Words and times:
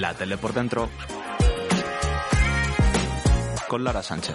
La 0.00 0.14
tele 0.14 0.38
por 0.38 0.54
dentro 0.54 0.88
con 3.68 3.84
Lara 3.84 4.02
Sánchez. 4.02 4.34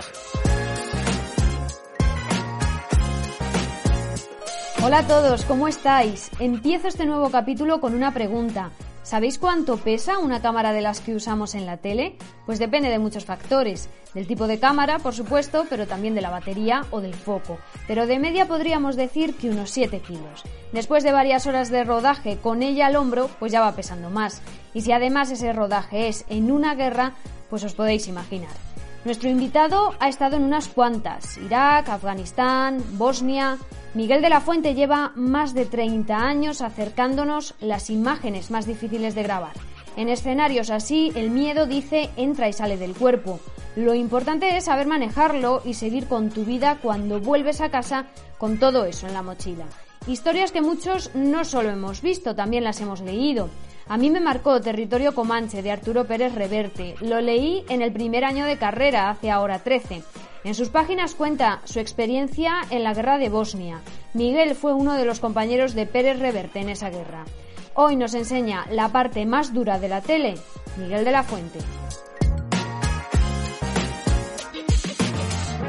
Hola 4.83 4.99
a 4.99 5.07
todos, 5.07 5.43
¿cómo 5.45 5.67
estáis? 5.67 6.29
Empiezo 6.37 6.87
este 6.87 7.07
nuevo 7.07 7.31
capítulo 7.31 7.81
con 7.81 7.95
una 7.95 8.13
pregunta. 8.13 8.69
¿Sabéis 9.05 9.37
cuánto 9.37 9.77
pesa 9.77 10.17
una 10.17 10.41
cámara 10.41 10.73
de 10.73 10.81
las 10.81 10.99
que 10.99 11.13
usamos 11.13 11.53
en 11.53 11.67
la 11.67 11.77
tele? 11.77 12.15
Pues 12.47 12.57
depende 12.57 12.89
de 12.89 12.97
muchos 12.97 13.23
factores, 13.23 13.87
del 14.15 14.25
tipo 14.25 14.47
de 14.47 14.57
cámara, 14.57 14.97
por 14.97 15.13
supuesto, 15.13 15.67
pero 15.69 15.85
también 15.85 16.15
de 16.15 16.21
la 16.21 16.31
batería 16.31 16.85
o 16.89 17.01
del 17.01 17.13
foco. 17.13 17.59
Pero 17.87 18.07
de 18.07 18.17
media 18.17 18.47
podríamos 18.47 18.95
decir 18.95 19.35
que 19.35 19.51
unos 19.51 19.69
7 19.69 19.99
kilos. 19.99 20.41
Después 20.71 21.03
de 21.03 21.11
varias 21.11 21.45
horas 21.45 21.69
de 21.69 21.83
rodaje 21.83 22.37
con 22.37 22.63
ella 22.63 22.87
al 22.87 22.95
hombro, 22.95 23.29
pues 23.37 23.51
ya 23.51 23.61
va 23.61 23.75
pesando 23.75 24.09
más. 24.09 24.41
Y 24.73 24.81
si 24.81 24.91
además 24.91 25.29
ese 25.29 25.53
rodaje 25.53 26.07
es 26.07 26.25
en 26.27 26.51
una 26.51 26.73
guerra, 26.73 27.13
pues 27.51 27.63
os 27.63 27.75
podéis 27.75 28.07
imaginar. 28.07 28.64
Nuestro 29.05 29.29
invitado 29.29 29.93
ha 29.99 30.09
estado 30.09 30.35
en 30.35 30.43
unas 30.43 30.67
cuantas, 30.67 31.37
Irak, 31.37 31.89
Afganistán, 31.89 32.83
Bosnia, 32.93 33.59
Miguel 33.93 34.23
de 34.23 34.29
la 34.29 34.41
Fuente 34.41 34.73
lleva 34.73 35.11
más 35.15 35.53
de 35.53 35.67
30 35.67 36.17
años 36.17 36.61
acercándonos 36.61 37.53
las 37.59 37.91
imágenes 37.91 38.49
más 38.49 38.65
difíciles 38.65 39.13
de 39.13 39.21
grabar. 39.21 39.53
En 39.95 40.09
escenarios 40.09 40.71
así, 40.71 41.11
el 41.13 41.29
miedo 41.29 41.67
dice 41.67 42.09
entra 42.17 42.49
y 42.49 42.53
sale 42.53 42.77
del 42.77 42.95
cuerpo. 42.95 43.39
Lo 43.75 43.93
importante 43.93 44.57
es 44.57 44.65
saber 44.65 44.87
manejarlo 44.87 45.61
y 45.63 45.75
seguir 45.75 46.07
con 46.07 46.31
tu 46.31 46.43
vida 46.43 46.79
cuando 46.81 47.19
vuelves 47.19 47.61
a 47.61 47.69
casa 47.69 48.07
con 48.39 48.57
todo 48.57 48.85
eso 48.85 49.05
en 49.05 49.13
la 49.13 49.21
mochila. 49.21 49.67
Historias 50.07 50.51
que 50.51 50.61
muchos 50.61 51.11
no 51.13 51.45
solo 51.45 51.69
hemos 51.69 52.01
visto, 52.01 52.35
también 52.35 52.63
las 52.63 52.81
hemos 52.81 53.01
leído. 53.01 53.49
A 53.87 53.97
mí 53.97 54.09
me 54.09 54.19
marcó 54.19 54.59
Territorio 54.61 55.13
Comanche 55.13 55.61
de 55.61 55.71
Arturo 55.71 56.05
Pérez 56.05 56.33
Reverte. 56.33 56.95
Lo 57.01 57.21
leí 57.21 57.63
en 57.69 57.83
el 57.83 57.93
primer 57.93 58.25
año 58.25 58.45
de 58.45 58.57
carrera, 58.57 59.11
hace 59.11 59.29
ahora 59.29 59.59
13. 59.59 60.01
En 60.43 60.55
sus 60.55 60.69
páginas 60.69 61.13
cuenta 61.13 61.61
su 61.65 61.79
experiencia 61.79 62.61
en 62.71 62.83
la 62.83 62.95
guerra 62.95 63.19
de 63.19 63.29
Bosnia. 63.29 63.81
Miguel 64.13 64.55
fue 64.55 64.73
uno 64.73 64.95
de 64.95 65.05
los 65.05 65.19
compañeros 65.19 65.75
de 65.75 65.85
Pérez 65.85 66.19
Reverte 66.19 66.59
en 66.59 66.69
esa 66.69 66.89
guerra. 66.89 67.25
Hoy 67.75 67.95
nos 67.95 68.15
enseña 68.15 68.65
la 68.71 68.89
parte 68.89 69.25
más 69.25 69.53
dura 69.53 69.79
de 69.79 69.89
la 69.89 70.01
tele, 70.01 70.35
Miguel 70.77 71.05
de 71.05 71.11
la 71.11 71.23
Fuente. 71.23 71.59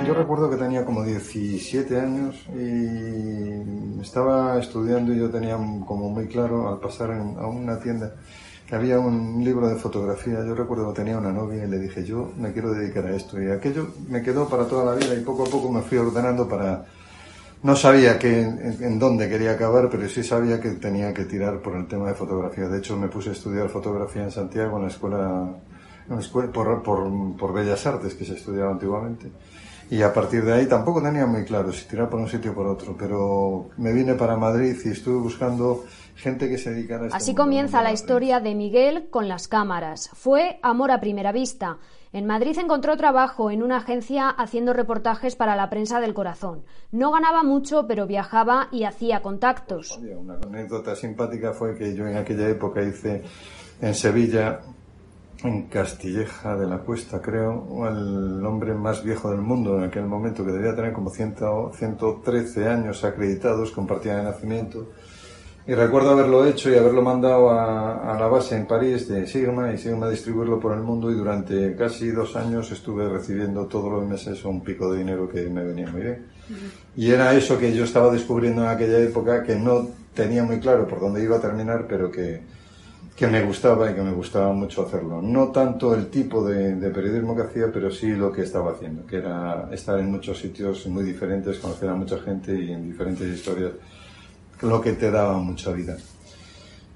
Yo 0.06 0.14
recuerdo 0.14 0.48
que 0.48 0.56
tenía 0.56 0.84
como 0.84 1.02
17 1.02 2.00
años 2.00 2.36
y 2.54 4.00
estaba 4.00 4.56
estudiando 4.58 5.12
y 5.12 5.18
yo 5.18 5.30
tenía 5.30 5.56
como 5.84 6.10
muy 6.10 6.28
claro 6.28 6.68
al 6.68 6.78
pasar 6.78 7.10
a 7.10 7.46
una 7.46 7.80
tienda 7.80 8.14
que 8.68 8.74
había 8.76 9.00
un 9.00 9.42
libro 9.44 9.68
de 9.68 9.74
fotografía. 9.74 10.44
Yo 10.44 10.54
recuerdo 10.54 10.92
que 10.92 11.00
tenía 11.00 11.18
una 11.18 11.32
novia 11.32 11.64
y 11.64 11.68
le 11.68 11.78
dije, 11.78 12.04
yo 12.04 12.30
me 12.36 12.52
quiero 12.52 12.72
dedicar 12.72 13.06
a 13.06 13.16
esto. 13.16 13.42
Y 13.42 13.50
aquello 13.50 13.88
me 14.08 14.22
quedó 14.22 14.48
para 14.48 14.66
toda 14.66 14.84
la 14.84 14.94
vida 14.94 15.14
y 15.14 15.24
poco 15.24 15.44
a 15.44 15.50
poco 15.50 15.72
me 15.72 15.82
fui 15.82 15.98
ordenando 15.98 16.48
para... 16.48 16.84
No 17.64 17.74
sabía 17.74 18.16
que, 18.18 18.42
en, 18.42 18.98
dónde 19.00 19.28
quería 19.28 19.52
acabar, 19.52 19.88
pero 19.90 20.08
sí 20.08 20.22
sabía 20.22 20.60
que 20.60 20.70
tenía 20.72 21.12
que 21.12 21.24
tirar 21.24 21.60
por 21.60 21.74
el 21.74 21.88
tema 21.88 22.06
de 22.08 22.14
fotografía. 22.14 22.68
De 22.68 22.78
hecho, 22.78 22.96
me 22.96 23.08
puse 23.08 23.30
a 23.30 23.32
estudiar 23.32 23.68
fotografía 23.70 24.22
en 24.22 24.30
Santiago, 24.30 24.76
en 24.76 24.82
la 24.82 24.88
escuela, 24.88 26.52
por, 26.52 26.82
por, 26.82 27.36
por 27.36 27.52
Bellas 27.52 27.84
Artes, 27.86 28.14
que 28.14 28.24
se 28.24 28.34
estudiaba 28.34 28.70
antiguamente. 28.70 29.32
Y 29.88 30.02
a 30.02 30.12
partir 30.12 30.44
de 30.44 30.52
ahí 30.52 30.66
tampoco 30.66 31.00
tenía 31.00 31.26
muy 31.26 31.44
claro 31.44 31.72
si 31.72 31.86
tirar 31.86 32.10
por 32.10 32.18
un 32.18 32.28
sitio 32.28 32.52
o 32.52 32.54
por 32.54 32.66
otro, 32.66 32.96
pero 32.98 33.70
me 33.76 33.92
vine 33.92 34.14
para 34.14 34.36
Madrid 34.36 34.76
y 34.84 34.88
estuve 34.88 35.20
buscando 35.20 35.84
gente 36.16 36.48
que 36.48 36.58
se 36.58 36.70
dedicara 36.70 37.04
a 37.04 37.06
este 37.06 37.16
Así 37.16 37.34
comienza 37.34 37.82
la 37.82 37.92
historia 37.92 38.40
de 38.40 38.54
Miguel 38.54 39.08
con 39.10 39.28
las 39.28 39.46
cámaras. 39.46 40.10
Fue 40.14 40.58
amor 40.62 40.90
a 40.90 40.98
primera 40.98 41.30
vista. 41.30 41.78
En 42.12 42.26
Madrid 42.26 42.58
encontró 42.58 42.96
trabajo 42.96 43.50
en 43.50 43.62
una 43.62 43.76
agencia 43.76 44.28
haciendo 44.28 44.72
reportajes 44.72 45.36
para 45.36 45.54
la 45.54 45.70
prensa 45.70 46.00
del 46.00 46.14
corazón. 46.14 46.64
No 46.90 47.12
ganaba 47.12 47.44
mucho, 47.44 47.86
pero 47.86 48.06
viajaba 48.06 48.68
y 48.72 48.84
hacía 48.84 49.22
contactos. 49.22 49.98
Una 49.98 50.34
anécdota 50.34 50.96
simpática 50.96 51.52
fue 51.52 51.76
que 51.76 51.94
yo 51.94 52.06
en 52.06 52.16
aquella 52.16 52.48
época 52.48 52.82
hice 52.82 53.22
en 53.80 53.94
Sevilla 53.94 54.60
en 55.44 55.66
Castilleja 55.68 56.56
de 56.56 56.66
la 56.66 56.78
Cuesta, 56.78 57.20
creo, 57.20 57.86
el 57.88 58.44
hombre 58.44 58.74
más 58.74 59.04
viejo 59.04 59.30
del 59.30 59.40
mundo 59.40 59.76
en 59.76 59.84
aquel 59.84 60.04
momento, 60.06 60.44
que 60.44 60.52
debía 60.52 60.74
tener 60.74 60.92
como 60.92 61.10
113 61.10 62.68
años 62.68 63.04
acreditados 63.04 63.70
con 63.70 63.86
partida 63.86 64.18
de 64.18 64.24
nacimiento. 64.24 64.88
Y 65.68 65.74
recuerdo 65.74 66.10
haberlo 66.10 66.46
hecho 66.46 66.70
y 66.70 66.76
haberlo 66.76 67.02
mandado 67.02 67.50
a, 67.50 68.16
la 68.18 68.26
base 68.28 68.56
en 68.56 68.66
París 68.66 69.08
de 69.08 69.26
Sigma 69.26 69.72
y 69.72 69.78
Sigma 69.78 70.08
distribuirlo 70.08 70.60
por 70.60 70.72
el 70.72 70.80
mundo 70.80 71.10
y 71.10 71.14
durante 71.14 71.74
casi 71.74 72.12
dos 72.12 72.36
años 72.36 72.70
estuve 72.70 73.08
recibiendo 73.08 73.66
todos 73.66 73.90
los 73.90 74.06
meses 74.08 74.44
un 74.44 74.62
pico 74.62 74.92
de 74.92 74.98
dinero 74.98 75.28
que 75.28 75.50
me 75.50 75.64
venía 75.64 75.88
muy 75.88 76.02
bien. 76.02 76.26
Y 76.96 77.10
era 77.10 77.34
eso 77.34 77.58
que 77.58 77.74
yo 77.74 77.82
estaba 77.82 78.12
descubriendo 78.12 78.62
en 78.62 78.68
aquella 78.68 79.00
época 79.00 79.42
que 79.42 79.56
no 79.56 79.88
tenía 80.14 80.44
muy 80.44 80.60
claro 80.60 80.86
por 80.86 81.00
dónde 81.00 81.24
iba 81.24 81.36
a 81.36 81.40
terminar, 81.40 81.86
pero 81.88 82.12
que, 82.12 82.42
que 83.16 83.26
me 83.26 83.42
gustaba 83.42 83.90
y 83.90 83.94
que 83.94 84.02
me 84.02 84.12
gustaba 84.12 84.52
mucho 84.52 84.86
hacerlo. 84.86 85.22
No 85.22 85.48
tanto 85.48 85.94
el 85.94 86.08
tipo 86.08 86.44
de, 86.46 86.74
periodismo 86.90 87.34
que 87.34 87.42
hacía, 87.42 87.72
pero 87.72 87.90
sí 87.90 88.08
lo 88.08 88.30
que 88.30 88.42
estaba 88.42 88.72
haciendo, 88.72 89.06
que 89.06 89.16
era 89.16 89.70
estar 89.72 89.98
en 89.98 90.10
muchos 90.10 90.38
sitios 90.38 90.86
muy 90.86 91.02
diferentes, 91.02 91.58
conocer 91.58 91.88
a 91.88 91.94
mucha 91.94 92.18
gente 92.18 92.52
y 92.52 92.72
en 92.72 92.92
diferentes 92.92 93.26
historias, 93.26 93.72
lo 94.60 94.82
que 94.82 94.92
te 94.92 95.10
daba 95.10 95.38
mucha 95.38 95.72
vida. 95.72 95.96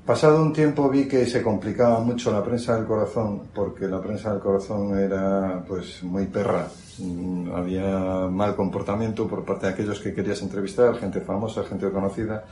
Pasado 0.05 0.43
un 0.43 0.53
tiempo 0.53 0.91
vi 0.91 1.09
que 1.09 1.25
se 1.25 1.43
complicaba 1.43 2.01
mucho 2.01 2.31
la 2.31 2.45
prensa 2.45 2.77
del 2.77 2.85
corazón, 2.85 3.43
porque 3.55 3.87
la 3.87 4.03
prensa 4.03 4.33
del 4.33 4.41
corazón 4.41 4.99
era 4.99 5.65
pues 5.67 6.03
muy 6.03 6.27
perra. 6.27 6.69
Mm, 6.99 7.53
había 7.55 8.29
mal 8.29 8.55
comportamiento 8.57 9.27
por 9.27 9.45
parte 9.45 9.67
de 9.67 9.73
aquellos 9.73 10.01
que 10.01 10.13
querías 10.13 10.43
entrevistar, 10.43 10.97
gente 10.97 11.21
famosa, 11.23 11.65
gente 11.65 11.89
conocida 11.91 12.45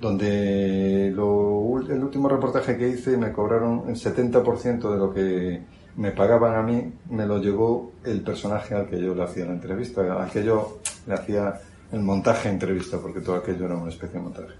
donde 0.00 1.12
lo, 1.14 1.80
el 1.88 2.02
último 2.02 2.28
reportaje 2.28 2.76
que 2.76 2.88
hice 2.88 3.16
me 3.16 3.32
cobraron 3.32 3.84
el 3.88 3.96
70% 3.96 4.90
de 4.90 4.96
lo 4.96 5.12
que 5.12 5.62
me 5.96 6.10
pagaban 6.10 6.56
a 6.56 6.62
mí, 6.62 6.92
me 7.10 7.26
lo 7.26 7.38
llevó 7.38 7.92
el 8.04 8.20
personaje 8.22 8.74
al 8.74 8.86
que 8.86 9.00
yo 9.00 9.14
le 9.14 9.22
hacía 9.22 9.44
la 9.44 9.52
entrevista, 9.52 10.00
al 10.00 10.30
que 10.30 10.44
yo 10.44 10.80
le 11.06 11.14
hacía 11.14 11.60
el 11.92 12.00
montaje 12.00 12.48
entrevista, 12.48 12.98
porque 12.98 13.20
todo 13.20 13.36
aquello 13.36 13.66
era 13.66 13.76
una 13.76 13.90
especie 13.90 14.18
de 14.18 14.24
montaje. 14.24 14.54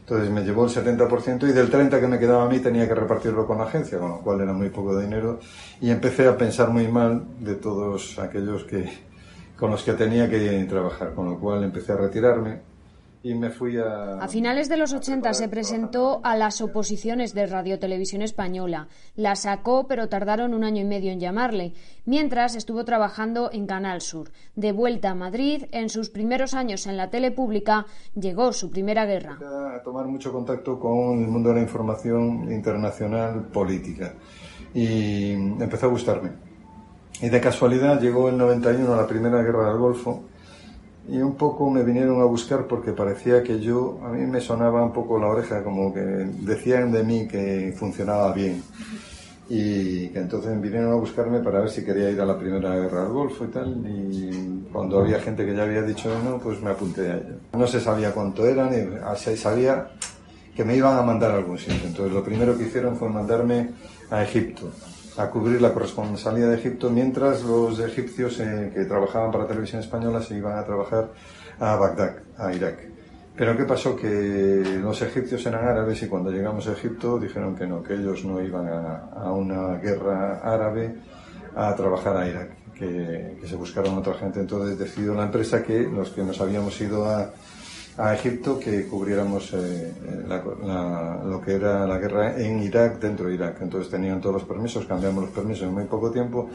Entonces 0.00 0.30
me 0.30 0.42
llevó 0.42 0.64
el 0.64 0.70
70% 0.70 1.48
y 1.48 1.52
del 1.52 1.70
30% 1.70 2.00
que 2.00 2.08
me 2.08 2.18
quedaba 2.18 2.44
a 2.44 2.48
mí 2.48 2.58
tenía 2.58 2.88
que 2.88 2.94
repartirlo 2.94 3.46
con 3.46 3.58
la 3.58 3.64
agencia, 3.64 3.98
con 3.98 4.08
lo 4.08 4.18
cual 4.18 4.40
era 4.40 4.52
muy 4.52 4.68
poco 4.68 4.98
dinero 4.98 5.38
y 5.80 5.90
empecé 5.90 6.26
a 6.26 6.36
pensar 6.36 6.70
muy 6.70 6.88
mal 6.88 7.22
de 7.38 7.54
todos 7.54 8.18
aquellos 8.18 8.64
que, 8.64 8.90
con 9.56 9.70
los 9.70 9.84
que 9.84 9.92
tenía 9.92 10.28
que 10.28 10.66
trabajar, 10.68 11.14
con 11.14 11.30
lo 11.30 11.38
cual 11.38 11.62
empecé 11.62 11.92
a 11.92 11.96
retirarme 11.96 12.71
y 13.22 13.34
me 13.34 13.50
fui 13.50 13.76
a... 13.78 14.14
A 14.14 14.28
finales 14.28 14.68
de 14.68 14.76
los 14.76 14.92
80 14.92 15.32
se 15.34 15.48
presentó 15.48 16.20
a 16.24 16.36
las 16.36 16.60
oposiciones 16.60 17.34
de 17.34 17.46
Radio 17.46 17.78
Televisión 17.78 18.22
Española. 18.22 18.88
La 19.14 19.36
sacó, 19.36 19.86
pero 19.86 20.08
tardaron 20.08 20.54
un 20.54 20.64
año 20.64 20.82
y 20.82 20.84
medio 20.84 21.12
en 21.12 21.20
llamarle. 21.20 21.74
Mientras 22.04 22.56
estuvo 22.56 22.84
trabajando 22.84 23.50
en 23.52 23.66
Canal 23.66 24.00
Sur. 24.00 24.32
De 24.56 24.72
vuelta 24.72 25.10
a 25.10 25.14
Madrid, 25.14 25.66
en 25.70 25.88
sus 25.88 26.10
primeros 26.10 26.54
años 26.54 26.86
en 26.86 26.96
la 26.96 27.10
tele 27.10 27.30
pública, 27.30 27.86
llegó 28.14 28.52
su 28.52 28.70
primera 28.70 29.06
guerra. 29.06 29.38
A 29.76 29.82
tomar 29.82 30.06
mucho 30.06 30.32
contacto 30.32 30.78
con 30.80 31.22
el 31.22 31.28
mundo 31.28 31.50
de 31.50 31.56
la 31.56 31.62
información 31.62 32.52
internacional 32.52 33.48
política. 33.52 34.14
Y 34.74 35.32
empezó 35.32 35.86
a 35.86 35.90
gustarme. 35.90 36.30
Y 37.20 37.28
de 37.28 37.40
casualidad 37.40 38.00
llegó 38.00 38.28
el 38.28 38.36
91 38.36 38.96
la 38.96 39.06
primera 39.06 39.42
guerra 39.42 39.68
del 39.68 39.78
Golfo 39.78 40.24
y 41.08 41.18
un 41.18 41.34
poco 41.34 41.68
me 41.70 41.82
vinieron 41.82 42.20
a 42.20 42.24
buscar 42.24 42.66
porque 42.66 42.92
parecía 42.92 43.42
que 43.42 43.60
yo, 43.60 43.98
a 44.04 44.08
mí 44.08 44.24
me 44.24 44.40
sonaba 44.40 44.84
un 44.84 44.92
poco 44.92 45.18
la 45.18 45.26
oreja, 45.26 45.62
como 45.62 45.92
que 45.92 46.00
decían 46.00 46.92
de 46.92 47.02
mí 47.02 47.26
que 47.26 47.74
funcionaba 47.76 48.32
bien. 48.32 48.62
Y 49.48 50.08
que 50.08 50.20
entonces 50.20 50.58
vinieron 50.60 50.92
a 50.92 50.94
buscarme 50.94 51.40
para 51.40 51.60
ver 51.60 51.68
si 51.68 51.84
quería 51.84 52.08
ir 52.10 52.20
a 52.20 52.24
la 52.24 52.38
primera 52.38 52.74
guerra 52.76 53.02
del 53.02 53.12
Golfo 53.12 53.44
y 53.44 53.48
tal. 53.48 53.84
Y 53.86 54.68
cuando 54.72 55.00
había 55.00 55.20
gente 55.20 55.44
que 55.44 55.54
ya 55.54 55.64
había 55.64 55.82
dicho 55.82 56.08
no, 56.24 56.38
pues 56.38 56.62
me 56.62 56.70
apunté 56.70 57.10
a 57.10 57.16
ello. 57.16 57.34
No 57.52 57.66
se 57.66 57.80
sabía 57.80 58.12
cuánto 58.12 58.46
eran, 58.46 58.70
se 59.16 59.36
sabía 59.36 59.88
que 60.54 60.64
me 60.64 60.76
iban 60.76 60.96
a 60.96 61.02
mandar 61.02 61.32
a 61.32 61.34
algún 61.34 61.58
sitio. 61.58 61.86
Entonces 61.86 62.14
lo 62.14 62.22
primero 62.22 62.56
que 62.56 62.64
hicieron 62.64 62.96
fue 62.96 63.08
mandarme 63.10 63.70
a 64.10 64.22
Egipto 64.22 64.70
a 65.16 65.28
cubrir 65.30 65.60
la 65.60 65.72
corresponsalía 65.72 66.46
de 66.46 66.56
Egipto, 66.56 66.90
mientras 66.90 67.42
los 67.42 67.78
egipcios 67.80 68.40
eh, 68.40 68.70
que 68.74 68.84
trabajaban 68.84 69.30
para 69.30 69.46
televisión 69.46 69.80
española 69.80 70.22
se 70.22 70.36
iban 70.36 70.58
a 70.58 70.64
trabajar 70.64 71.10
a 71.60 71.76
Bagdad, 71.76 72.16
a 72.38 72.52
Irak. 72.52 72.78
Pero 73.36 73.56
¿qué 73.56 73.64
pasó? 73.64 73.96
Que 73.96 74.78
los 74.80 75.00
egipcios 75.02 75.44
eran 75.46 75.66
árabes 75.66 76.02
y 76.02 76.06
cuando 76.06 76.30
llegamos 76.30 76.66
a 76.68 76.72
Egipto 76.72 77.18
dijeron 77.18 77.56
que 77.56 77.66
no, 77.66 77.82
que 77.82 77.94
ellos 77.94 78.24
no 78.24 78.42
iban 78.42 78.68
a, 78.68 79.32
una 79.32 79.78
guerra 79.78 80.40
árabe 80.42 80.94
a 81.56 81.74
trabajar 81.74 82.16
a 82.16 82.28
Irak, 82.28 82.50
que, 82.74 83.38
que, 83.40 83.46
se 83.46 83.56
buscaron 83.56 83.96
otra 83.96 84.14
gente. 84.14 84.40
Entonces 84.40 84.78
decidió 84.78 85.14
la 85.14 85.24
empresa 85.24 85.62
que 85.62 85.80
los 85.80 86.10
que 86.10 86.22
nos 86.22 86.40
habíamos 86.40 86.78
ido 86.80 87.06
a, 87.06 87.30
a 87.98 88.14
Egipto 88.14 88.58
que 88.58 88.86
cubriéramos 88.86 89.52
eh, 89.54 89.92
lo 91.26 91.40
que 91.40 91.54
era 91.54 91.86
la 91.86 91.98
guerra 91.98 92.40
en 92.40 92.62
Irak, 92.62 92.98
dentro 92.98 93.28
de 93.28 93.34
Irak. 93.34 93.58
Entonces 93.60 93.90
tenían 93.90 94.20
todos 94.20 94.34
los 94.34 94.44
permisos, 94.44 94.86
cambiamos 94.86 95.24
los 95.24 95.32
permisos 95.32 95.64
en 95.64 95.74
muy 95.74 95.84
poco 95.84 96.10
tiempo 96.10 96.48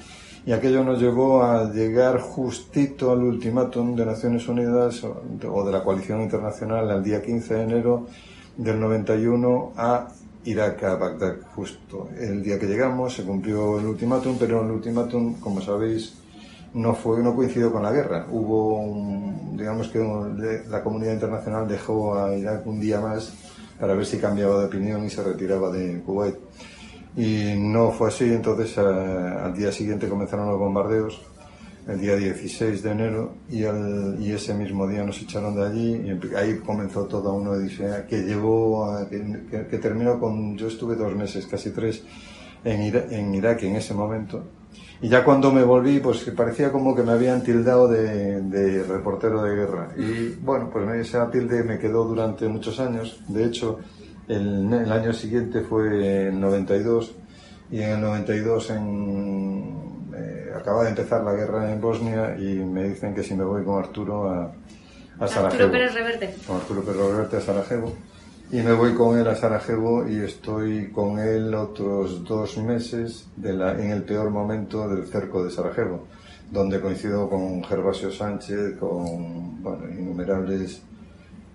y 0.46 0.52
aquello 0.52 0.84
nos 0.84 1.00
llevó 1.00 1.44
a 1.44 1.72
llegar 1.72 2.20
justito 2.20 3.12
al 3.12 3.20
ultimátum 3.20 3.96
de 3.96 4.06
Naciones 4.06 4.48
Unidas 4.48 5.04
o 5.04 5.66
de 5.66 5.72
la 5.72 5.84
coalición 5.84 6.22
internacional 6.22 6.90
al 6.90 7.04
día 7.04 7.22
15 7.22 7.54
de 7.54 7.64
enero 7.64 8.08
del 8.56 8.80
91 8.80 9.74
a 9.76 10.08
Irak, 10.46 10.84
a 10.84 10.96
Bagdad, 10.96 11.36
justo. 11.54 12.08
El 12.18 12.42
día 12.42 12.58
que 12.58 12.66
llegamos 12.66 13.16
se 13.16 13.24
cumplió 13.24 13.80
el 13.80 13.86
ultimátum, 13.86 14.38
pero 14.40 14.64
el 14.64 14.72
ultimátum, 14.72 15.36
como 15.42 15.62
sabéis, 15.62 16.16
no 16.78 16.94
fue 16.94 17.24
no 17.24 17.36
coincidió 17.36 17.72
con 17.72 17.84
la 17.84 17.92
guerra. 17.92 18.28
Hubo, 18.30 19.54
digamos 19.54 19.90
que 19.90 20.00
la 20.70 20.84
comunidad 20.84 21.14
internacional 21.14 21.68
dejó 21.68 22.18
a 22.18 22.36
Irak 22.36 22.66
un 22.68 22.80
día 22.80 23.02
más 23.02 23.34
para 23.80 23.96
ver 23.96 24.06
si 24.06 24.18
cambiaba 24.18 24.60
de 24.60 24.66
opinión 24.66 25.04
y 25.04 25.10
se 25.10 25.24
retiraba 25.24 25.72
de 25.72 26.02
Kuwait. 26.02 26.36
Y 27.16 27.56
no 27.58 27.92
fue 27.92 28.10
así, 28.10 28.26
entonces 28.26 28.78
al 28.78 29.56
día 29.56 29.72
siguiente 29.72 30.08
comenzaron 30.08 30.50
los 30.50 30.60
bombardeos, 30.60 31.20
el 31.88 32.00
día 32.00 32.16
16 32.16 32.84
de 32.84 32.92
enero, 32.92 33.34
y, 33.50 33.64
y 33.64 34.32
ese 34.32 34.54
mismo 34.54 34.88
día 34.88 35.04
nos 35.04 35.20
echaron 35.20 35.56
de 35.56 35.66
allí, 35.66 35.96
y 35.96 36.36
ahí 36.36 36.60
comenzó 36.60 37.06
toda 37.06 37.32
una 37.32 37.52
odisea 37.52 38.06
que 38.06 38.22
llevó, 38.22 38.86
a, 38.86 39.10
que, 39.10 39.78
terminó 39.80 40.20
con, 40.20 40.56
yo 40.58 40.68
estuve 40.68 40.96
dos 40.96 41.16
meses, 41.16 41.48
casi 41.48 41.72
tres, 41.72 42.04
en, 42.64 42.82
en 43.12 43.34
Irak 43.34 43.64
en 43.64 43.78
ese 43.78 43.96
momento, 43.96 44.44
y 45.02 45.10
ya 45.10 45.24
cuando 45.24 45.52
me 45.52 45.64
volví, 45.64 46.00
pues 46.00 46.24
parecía 46.36 46.72
como 46.72 46.96
que 46.96 47.04
me 47.04 47.12
habían 47.12 47.44
tildado 47.44 47.88
de, 47.88 48.84
reportero 48.88 49.44
de 49.44 49.56
guerra. 49.56 49.90
Y 49.96 50.30
bueno, 50.42 50.70
pues 50.72 51.08
esa 51.08 51.30
tilde 51.30 51.64
me 51.64 51.78
quedó 51.78 52.04
durante 52.06 52.48
muchos 52.48 52.80
años. 52.80 53.22
De 53.28 53.46
hecho, 53.46 53.80
el, 54.28 54.74
el 54.74 54.92
año 54.92 55.14
siguiente 55.14 55.62
fue 55.62 56.30
en 56.30 56.42
92 56.42 57.16
y 57.70 57.82
en 57.82 57.90
el 57.92 58.02
92 58.02 58.70
en, 58.72 60.10
eh, 60.16 60.52
acaba 60.56 60.84
de 60.84 60.90
empezar 60.90 61.24
la 61.24 61.34
guerra 61.34 61.72
en 61.72 61.80
Bosnia 61.80 62.36
y 62.38 62.56
me 62.56 62.86
dicen 62.86 63.14
que 63.14 63.22
si 63.22 63.36
me 63.36 63.44
voy 63.44 63.64
con 63.64 63.84
Arturo 63.84 64.30
a, 64.30 64.52
a 65.20 65.28
Sarajevo. 65.28 65.46
Arturo 65.46 65.72
Pérez 65.72 65.94
Reverte. 65.94 66.36
Con 66.48 66.56
Arturo 66.56 66.82
Pérez 66.82 67.02
Reverte 67.02 67.38
a 67.38 67.42
Sarajevo 67.42 67.94
y 68.50 68.62
me 68.62 68.72
voy 68.72 68.94
con 68.94 69.18
él 69.18 69.28
a 69.28 69.36
Sarajevo 69.36 70.08
y 70.08 70.20
estoy 70.20 70.90
con 70.92 71.20
él 71.20 71.54
otros 71.54 72.24
dos 72.24 72.58
meses 72.58 73.28
en 73.44 73.92
el 73.92 74.04
peor 74.04 74.30
momento 74.30 74.88
del 74.88 75.06
cerco 75.08 75.44
de 75.44 75.52
Sarajevo, 75.52 76.06
donde 76.50 76.80
coincido 76.80 77.30
con 77.30 77.64
Gervasio 77.64 78.10
Sánchez, 78.10 78.78
con 78.80 79.60
innumerables 79.98 80.82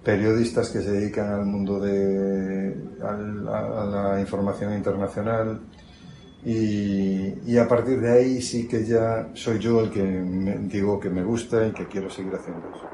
periodistas 0.05 0.69
que 0.69 0.83
se 0.83 0.93
dedican 0.93 1.33
al 1.33 1.47
mundo 1.47 1.81
de 1.81 2.77
la 2.99 4.19
información 4.21 4.75
internacional 4.75 5.61
y, 6.45 7.53
y, 7.53 7.57
a 7.57 7.69
partir 7.69 8.01
de 8.01 8.11
ahí 8.11 8.43
sí 8.43 8.67
que 8.67 8.85
ya 8.85 9.31
soy 9.33 9.61
yo 9.61 9.81
el 9.81 9.91
que 9.91 10.03
digo 10.03 10.99
que 10.99 11.09
me 11.09 11.23
gusta 11.23 11.69
y 11.69 11.71
que 11.71 11.87
quiero 11.87 12.11
seguir 12.11 12.35
haciendo 12.35 12.69
eso. 12.69 12.92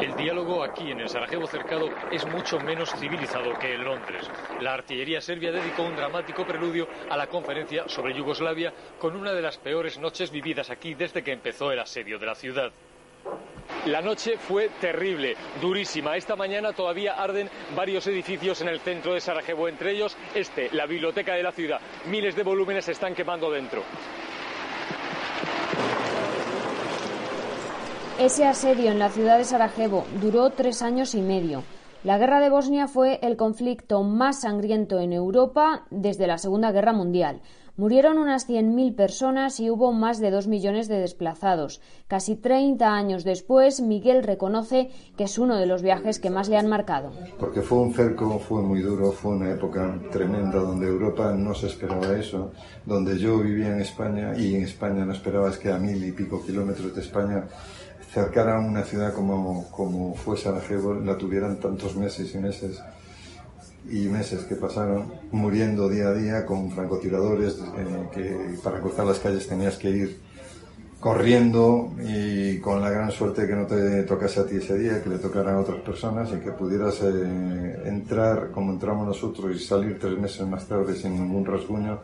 El 0.00 0.16
diálogo 0.16 0.64
aquí 0.64 0.90
en 0.90 1.00
el 1.00 1.10
Sarajevo 1.10 1.46
cercado 1.46 1.90
es 2.10 2.24
mucho 2.24 2.58
menos 2.58 2.90
civilizado 2.98 3.52
que 3.58 3.74
en 3.74 3.84
Londres. 3.84 4.30
La 4.60 4.72
artillería 4.72 5.20
serbia 5.20 5.52
dedicó 5.52 5.82
un 5.82 5.94
dramático 5.94 6.46
preludio 6.46 6.88
a 7.10 7.18
la 7.18 7.26
conferencia 7.26 7.86
sobre 7.86 8.14
Yugoslavia 8.14 8.72
con 8.98 9.14
una 9.14 9.32
de 9.32 9.42
las 9.42 9.58
peores 9.58 9.98
noches 9.98 10.30
vividas 10.30 10.70
aquí 10.70 10.94
desde 10.94 11.22
que 11.22 11.32
empezó 11.32 11.70
el 11.70 11.80
asedio 11.80 12.18
de 12.18 12.26
la 12.26 12.34
ciudad. 12.34 12.72
La 13.86 14.00
noche 14.00 14.38
fue 14.38 14.70
terrible, 14.80 15.36
durísima. 15.60 16.16
Esta 16.16 16.34
mañana 16.34 16.72
todavía 16.72 17.22
arden 17.22 17.50
varios 17.76 18.06
edificios 18.06 18.62
en 18.62 18.68
el 18.68 18.80
centro 18.80 19.12
de 19.12 19.20
Sarajevo, 19.20 19.68
entre 19.68 19.92
ellos 19.92 20.16
este, 20.34 20.70
la 20.72 20.86
biblioteca 20.86 21.34
de 21.34 21.42
la 21.42 21.52
ciudad. 21.52 21.80
Miles 22.06 22.34
de 22.34 22.42
volúmenes 22.42 22.86
se 22.86 22.92
están 22.92 23.14
quemando 23.14 23.50
dentro. 23.50 23.82
Ese 28.20 28.44
asedio 28.44 28.90
en 28.90 28.98
la 28.98 29.08
ciudad 29.08 29.38
de 29.38 29.44
Sarajevo 29.44 30.04
duró 30.20 30.50
tres 30.50 30.82
años 30.82 31.14
y 31.14 31.22
medio. 31.22 31.62
La 32.04 32.18
guerra 32.18 32.38
de 32.40 32.50
Bosnia 32.50 32.86
fue 32.86 33.18
el 33.22 33.38
conflicto 33.38 34.02
más 34.02 34.42
sangriento 34.42 35.00
en 35.00 35.14
Europa 35.14 35.86
desde 35.90 36.26
la 36.26 36.36
Segunda 36.36 36.70
Guerra 36.70 36.92
Mundial. 36.92 37.40
Murieron 37.78 38.18
unas 38.18 38.46
100.000 38.46 38.94
personas 38.94 39.58
y 39.58 39.70
hubo 39.70 39.94
más 39.94 40.20
de 40.20 40.30
dos 40.30 40.48
millones 40.48 40.86
de 40.86 40.98
desplazados. 41.00 41.80
Casi 42.08 42.36
30 42.36 42.92
años 42.92 43.24
después, 43.24 43.80
Miguel 43.80 44.22
reconoce 44.22 44.90
que 45.16 45.24
es 45.24 45.38
uno 45.38 45.56
de 45.56 45.64
los 45.64 45.80
viajes 45.80 46.18
que 46.18 46.28
más 46.28 46.50
le 46.50 46.58
han 46.58 46.68
marcado. 46.68 47.12
Porque 47.38 47.62
fue 47.62 47.78
un 47.78 47.94
cerco, 47.94 48.38
fue 48.38 48.60
muy 48.60 48.82
duro, 48.82 49.12
fue 49.12 49.32
una 49.32 49.50
época 49.50 49.98
tremenda 50.12 50.58
donde 50.58 50.88
Europa 50.88 51.32
no 51.32 51.54
se 51.54 51.68
esperaba 51.68 52.14
eso, 52.18 52.52
donde 52.84 53.16
yo 53.16 53.38
vivía 53.38 53.68
en 53.68 53.80
España 53.80 54.36
y 54.36 54.56
en 54.56 54.64
España 54.64 55.06
no 55.06 55.14
esperabas 55.14 55.56
que 55.56 55.72
a 55.72 55.78
mil 55.78 56.04
y 56.04 56.12
pico 56.12 56.44
kilómetros 56.44 56.94
de 56.94 57.00
España 57.00 57.46
cercar 58.12 58.48
a 58.48 58.58
una 58.58 58.82
ciudad 58.82 59.14
como, 59.14 59.70
como 59.70 60.14
fue 60.14 60.36
Sarajevo 60.36 60.94
la 60.94 61.16
tuvieran 61.16 61.60
tantos 61.60 61.96
meses 61.96 62.34
y 62.34 62.38
meses 62.38 62.80
y 63.88 64.08
meses 64.08 64.44
que 64.44 64.56
pasaron 64.56 65.12
muriendo 65.30 65.88
día 65.88 66.08
a 66.08 66.14
día 66.14 66.46
con 66.46 66.70
francotiradores 66.70 67.58
eh, 67.58 68.08
que 68.12 68.58
para 68.62 68.80
cruzar 68.80 69.06
las 69.06 69.18
calles 69.18 69.46
tenías 69.46 69.76
que 69.76 69.90
ir 69.90 70.20
corriendo 70.98 71.92
y 72.02 72.58
con 72.58 72.82
la 72.82 72.90
gran 72.90 73.10
suerte 73.10 73.46
que 73.46 73.56
no 73.56 73.66
te 73.66 74.02
tocase 74.02 74.40
a 74.40 74.46
ti 74.46 74.56
ese 74.56 74.78
día, 74.78 75.02
que 75.02 75.08
le 75.08 75.18
tocaran 75.18 75.54
a 75.54 75.60
otras 75.60 75.80
personas 75.80 76.28
y 76.30 76.44
que 76.44 76.52
pudieras 76.52 77.00
eh, 77.02 77.82
entrar 77.86 78.50
como 78.50 78.72
entramos 78.72 79.06
nosotros 79.06 79.56
y 79.56 79.58
salir 79.58 79.98
tres 79.98 80.18
meses 80.18 80.46
más 80.46 80.66
tarde 80.66 80.94
sin 80.94 81.14
ningún 81.14 81.46
rasguño 81.46 82.00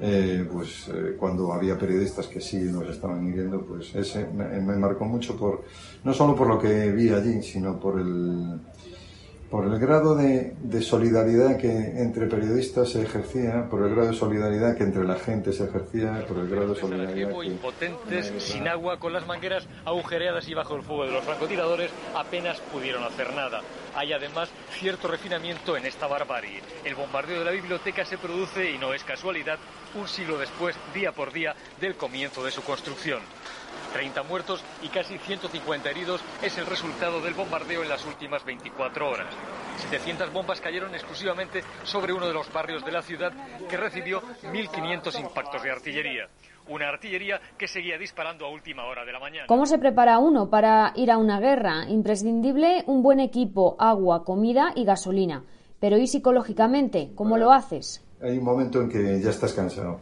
eh, 0.00 0.48
pues 0.50 0.88
eh, 0.88 1.14
cuando 1.18 1.52
había 1.52 1.78
periodistas 1.78 2.26
que 2.26 2.40
sí 2.40 2.56
nos 2.56 2.88
estaban 2.88 3.26
hiriendo, 3.26 3.60
pues 3.62 3.94
ese 3.94 4.26
me, 4.26 4.46
me, 4.60 4.76
marcó 4.76 5.04
mucho 5.04 5.36
por 5.36 5.64
no 6.04 6.14
solo 6.14 6.34
por 6.34 6.46
lo 6.48 6.58
que 6.58 6.90
vi 6.90 7.10
allí, 7.10 7.42
sino 7.42 7.78
por 7.78 8.00
el 8.00 8.60
por 9.50 9.64
el 9.64 9.80
grado 9.80 10.14
de, 10.14 10.54
de, 10.60 10.80
solidaridad 10.80 11.56
que 11.56 11.68
entre 11.68 12.28
periodistas 12.28 12.90
se 12.90 13.02
ejercía, 13.02 13.66
por 13.68 13.82
el 13.82 13.92
grado 13.92 14.12
de 14.12 14.16
solidaridad 14.16 14.76
que 14.76 14.84
entre 14.84 15.04
la 15.04 15.16
gente 15.16 15.52
se 15.52 15.64
ejercía, 15.64 16.24
por 16.28 16.38
el 16.38 16.48
grado 16.48 16.74
de 16.74 16.80
solidaridad. 16.80 17.36
Que... 17.36 17.46
impotentes, 17.46 18.32
sin 18.38 18.68
agua, 18.68 19.00
con 19.00 19.12
las 19.12 19.26
mangueras 19.26 19.66
agujereadas 19.84 20.48
y 20.48 20.54
bajo 20.54 20.76
el 20.76 20.82
fuego 20.82 21.04
de 21.04 21.12
los 21.12 21.24
francotiradores, 21.24 21.90
apenas 22.14 22.60
pudieron 22.72 23.02
hacer 23.02 23.34
nada. 23.34 23.60
Hay 23.96 24.12
además 24.12 24.50
cierto 24.70 25.08
refinamiento 25.08 25.76
en 25.76 25.84
esta 25.84 26.06
barbarie. 26.06 26.60
El 26.84 26.94
bombardeo 26.94 27.40
de 27.40 27.44
la 27.44 27.50
biblioteca 27.50 28.04
se 28.04 28.18
produce, 28.18 28.70
y 28.70 28.78
no 28.78 28.94
es 28.94 29.02
casualidad, 29.02 29.58
un 29.96 30.06
siglo 30.06 30.38
después, 30.38 30.76
día 30.94 31.10
por 31.10 31.32
día, 31.32 31.56
del 31.80 31.96
comienzo 31.96 32.44
de 32.44 32.52
su 32.52 32.62
construcción. 32.62 33.20
30 33.92 34.22
muertos 34.22 34.62
y 34.82 34.88
casi 34.88 35.18
150 35.18 35.90
heridos 35.90 36.20
es 36.42 36.56
el 36.58 36.66
resultado 36.66 37.20
del 37.20 37.34
bombardeo 37.34 37.82
en 37.82 37.88
las 37.88 38.04
últimas 38.06 38.44
24 38.44 39.08
horas. 39.08 39.34
700 39.78 40.32
bombas 40.32 40.60
cayeron 40.60 40.94
exclusivamente 40.94 41.62
sobre 41.84 42.12
uno 42.12 42.26
de 42.26 42.34
los 42.34 42.52
barrios 42.52 42.84
de 42.84 42.92
la 42.92 43.02
ciudad 43.02 43.32
que 43.68 43.76
recibió 43.76 44.22
1.500 44.52 45.20
impactos 45.20 45.62
de 45.62 45.70
artillería. 45.70 46.28
Una 46.68 46.88
artillería 46.88 47.40
que 47.58 47.66
seguía 47.66 47.98
disparando 47.98 48.46
a 48.46 48.50
última 48.50 48.84
hora 48.84 49.04
de 49.04 49.12
la 49.12 49.18
mañana. 49.18 49.46
¿Cómo 49.48 49.66
se 49.66 49.78
prepara 49.78 50.18
uno 50.18 50.50
para 50.50 50.92
ir 50.94 51.10
a 51.10 51.18
una 51.18 51.40
guerra? 51.40 51.88
Imprescindible 51.88 52.84
un 52.86 53.02
buen 53.02 53.18
equipo, 53.18 53.76
agua, 53.78 54.24
comida 54.24 54.72
y 54.76 54.84
gasolina. 54.84 55.42
Pero 55.80 55.96
¿y 55.96 56.06
psicológicamente? 56.06 57.10
¿Cómo 57.14 57.38
lo 57.38 57.52
haces? 57.52 58.04
Hay 58.22 58.38
un 58.38 58.44
momento 58.44 58.82
en 58.82 58.88
que 58.88 59.20
ya 59.20 59.30
estás 59.30 59.54
cansado 59.54 60.00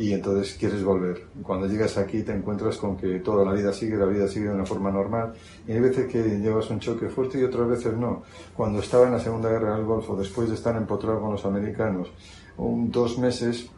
y 0.00 0.14
entonces 0.14 0.56
quieres 0.58 0.82
volver. 0.82 1.26
Cuando 1.42 1.66
llegas 1.66 1.98
aquí 1.98 2.22
te 2.22 2.32
encuentras 2.32 2.78
con 2.78 2.96
que 2.96 3.18
toda 3.18 3.44
la 3.44 3.52
vida 3.52 3.70
sigue, 3.70 3.96
la 3.96 4.06
vida 4.06 4.26
sigue 4.28 4.46
de 4.46 4.54
una 4.54 4.64
forma 4.64 4.90
normal 4.90 5.34
y 5.68 5.72
hay 5.72 5.80
veces 5.80 6.10
que 6.10 6.22
llevas 6.22 6.70
un 6.70 6.80
choque 6.80 7.10
fuerte 7.10 7.38
y 7.38 7.44
otras 7.44 7.68
veces 7.68 7.92
no. 7.98 8.22
Cuando 8.56 8.78
estaba 8.78 9.04
en 9.04 9.12
la 9.12 9.20
Segunda 9.20 9.50
Guerra 9.50 9.76
del 9.76 9.84
Golfo, 9.84 10.16
después 10.16 10.48
de 10.48 10.54
estar 10.54 10.74
empotrado 10.74 11.20
con 11.20 11.32
los 11.32 11.44
americanos, 11.44 12.10
un, 12.56 12.90
dos 12.90 13.18
meses, 13.18 13.68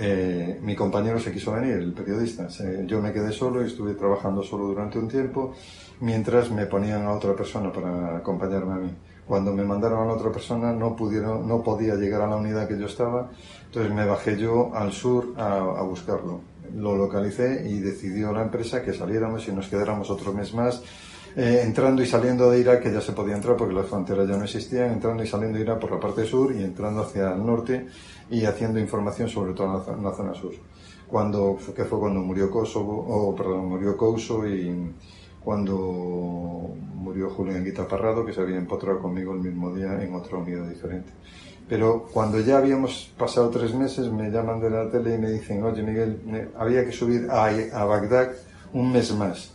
eh, 0.00 0.58
mi 0.62 0.74
compañero 0.74 1.20
se 1.20 1.30
quiso 1.32 1.52
venir, 1.52 1.74
el 1.74 1.92
periodista. 1.92 2.48
yo 2.86 3.02
me 3.02 3.12
quedé 3.12 3.30
solo 3.30 3.62
y 3.62 3.66
estuve 3.66 3.92
trabajando 3.92 4.42
solo 4.42 4.64
durante 4.64 4.98
un 4.98 5.06
tiempo 5.06 5.52
mientras 6.00 6.50
me 6.50 6.64
ponían 6.64 7.02
a 7.02 7.12
otra 7.12 7.36
persona 7.36 7.70
para 7.70 8.16
acompañarme 8.16 8.72
a 8.72 8.76
mí. 8.76 8.90
Cuando 9.26 9.52
me 9.52 9.64
mandaron 9.64 10.08
a 10.08 10.12
otra 10.12 10.30
persona 10.30 10.72
no 10.72 10.94
pudieron, 10.94 11.48
no 11.48 11.62
podía 11.62 11.96
llegar 11.96 12.22
a 12.22 12.28
la 12.28 12.36
unidad 12.36 12.68
que 12.68 12.78
yo 12.78 12.86
estaba, 12.86 13.30
entonces 13.64 13.92
me 13.92 14.06
bajé 14.06 14.36
yo 14.36 14.72
al 14.74 14.92
sur 14.92 15.34
a, 15.36 15.82
buscarlo. 15.82 16.40
Lo 16.74 16.96
localicé 16.96 17.68
y 17.68 17.80
decidió 17.80 18.32
la 18.32 18.42
empresa 18.42 18.82
que 18.82 18.92
saliéramos 18.92 19.46
y 19.48 19.52
nos 19.52 19.66
quedáramos 19.66 20.10
otro 20.10 20.32
mes 20.32 20.54
más. 20.54 20.82
Eh, 21.34 21.62
entrando 21.64 22.02
y 22.02 22.06
saliendo 22.06 22.50
de 22.50 22.60
Irak, 22.60 22.82
que 22.82 22.92
ya 22.92 23.00
se 23.00 23.12
podía 23.12 23.34
entrar 23.34 23.56
porque 23.56 23.74
las 23.74 23.86
fronteras 23.86 24.28
ya 24.28 24.36
no 24.36 24.44
existían, 24.44 24.92
entrando 24.92 25.22
y 25.22 25.26
saliendo 25.26 25.58
de 25.58 25.64
Irak 25.64 25.80
por 25.80 25.90
la 25.90 26.00
parte 26.00 26.24
sur 26.24 26.54
y 26.54 26.62
entrando 26.62 27.02
hacia 27.02 27.32
el 27.32 27.44
norte 27.44 27.86
y 28.30 28.44
haciendo 28.44 28.78
información 28.78 29.28
sobre 29.28 29.52
toda 29.52 29.84
la, 29.86 29.96
la 29.96 30.16
zona 30.16 30.34
sur. 30.34 30.52
Cuando, 31.08 31.58
que 31.74 31.84
fue 31.84 31.98
cuando 31.98 32.20
murió 32.20 32.50
Kosovo, 32.50 33.04
o 33.06 33.34
perdón, 33.34 33.68
murió 33.68 33.96
Kosovo 33.96 34.46
y, 34.46 34.92
cuando 35.46 36.74
murió 36.96 37.30
Julián 37.30 37.62
Guita 37.62 37.86
Parrado, 37.86 38.26
que 38.26 38.32
se 38.32 38.40
había 38.40 38.56
empotrado 38.56 38.98
conmigo 38.98 39.32
el 39.32 39.38
mismo 39.38 39.72
día 39.72 40.02
en 40.02 40.12
otra 40.12 40.38
unidad 40.38 40.68
diferente. 40.68 41.12
Pero 41.68 42.08
cuando 42.12 42.40
ya 42.40 42.58
habíamos 42.58 43.12
pasado 43.16 43.48
tres 43.50 43.72
meses, 43.72 44.10
me 44.10 44.28
llaman 44.28 44.58
de 44.58 44.70
la 44.70 44.90
tele 44.90 45.14
y 45.14 45.18
me 45.18 45.30
dicen, 45.30 45.62
oye 45.62 45.84
Miguel, 45.84 46.50
había 46.58 46.84
que 46.84 46.90
subir 46.90 47.30
a, 47.30 47.44
a 47.46 47.84
Bagdad 47.84 48.32
un 48.72 48.90
mes 48.90 49.14
más 49.14 49.52